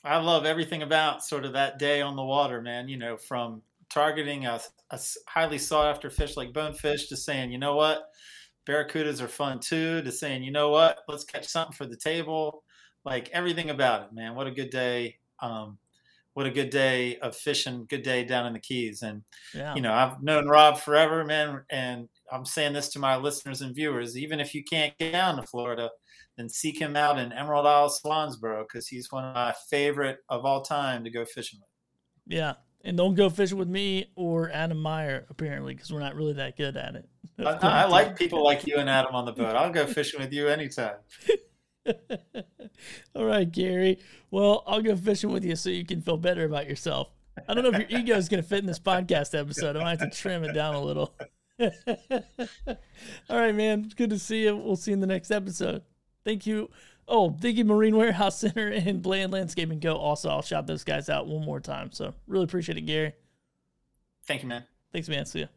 [0.06, 2.88] I love everything about sort of that day on the water, man.
[2.88, 4.60] You know, from targeting a,
[4.92, 8.04] a highly sought after fish like bonefish to saying, you know what,
[8.68, 12.64] barracudas are fun too, to saying, you know what, let's catch something for the table.
[13.06, 14.36] Like everything about it, man.
[14.36, 15.18] What a good day.
[15.42, 15.78] Um,
[16.34, 19.02] what a good day of fishing, good day down in the Keys.
[19.02, 19.24] And,
[19.54, 19.74] yeah.
[19.76, 21.64] you know, I've known Rob forever, man.
[21.70, 25.38] And I'm saying this to my listeners and viewers, even if you can't get down
[25.38, 25.90] to Florida,
[26.38, 30.46] then seek him out in Emerald Isle, Swansboro, because he's one of my favorite of
[30.46, 32.38] all time to go fishing with.
[32.38, 32.54] Yeah.
[32.84, 36.56] And don't go fishing with me or Adam Meyer, apparently, because we're not really that
[36.56, 37.10] good at it.
[37.38, 39.56] I, I like people like you and Adam on the boat.
[39.56, 40.96] I'll go fishing with you anytime.
[43.16, 44.00] All right, Gary.
[44.32, 47.10] Well, I'll go fishing with you so you can feel better about yourself.
[47.48, 49.76] I don't know if your ego is going to fit in this podcast episode.
[49.76, 51.14] I might have to trim it down a little.
[53.30, 53.84] All right, man.
[53.86, 54.56] It's good to see you.
[54.56, 55.84] We'll see you in the next episode.
[56.26, 56.70] Thank you.
[57.10, 59.96] Oh, thank Marine Warehouse Center and Bland Landscaping Co.
[59.96, 61.92] Also, I'll shout those guys out one more time.
[61.92, 63.14] So, really appreciate it, Gary.
[64.26, 64.64] Thank you, man.
[64.94, 65.26] Thanks, man.
[65.26, 65.48] See ya.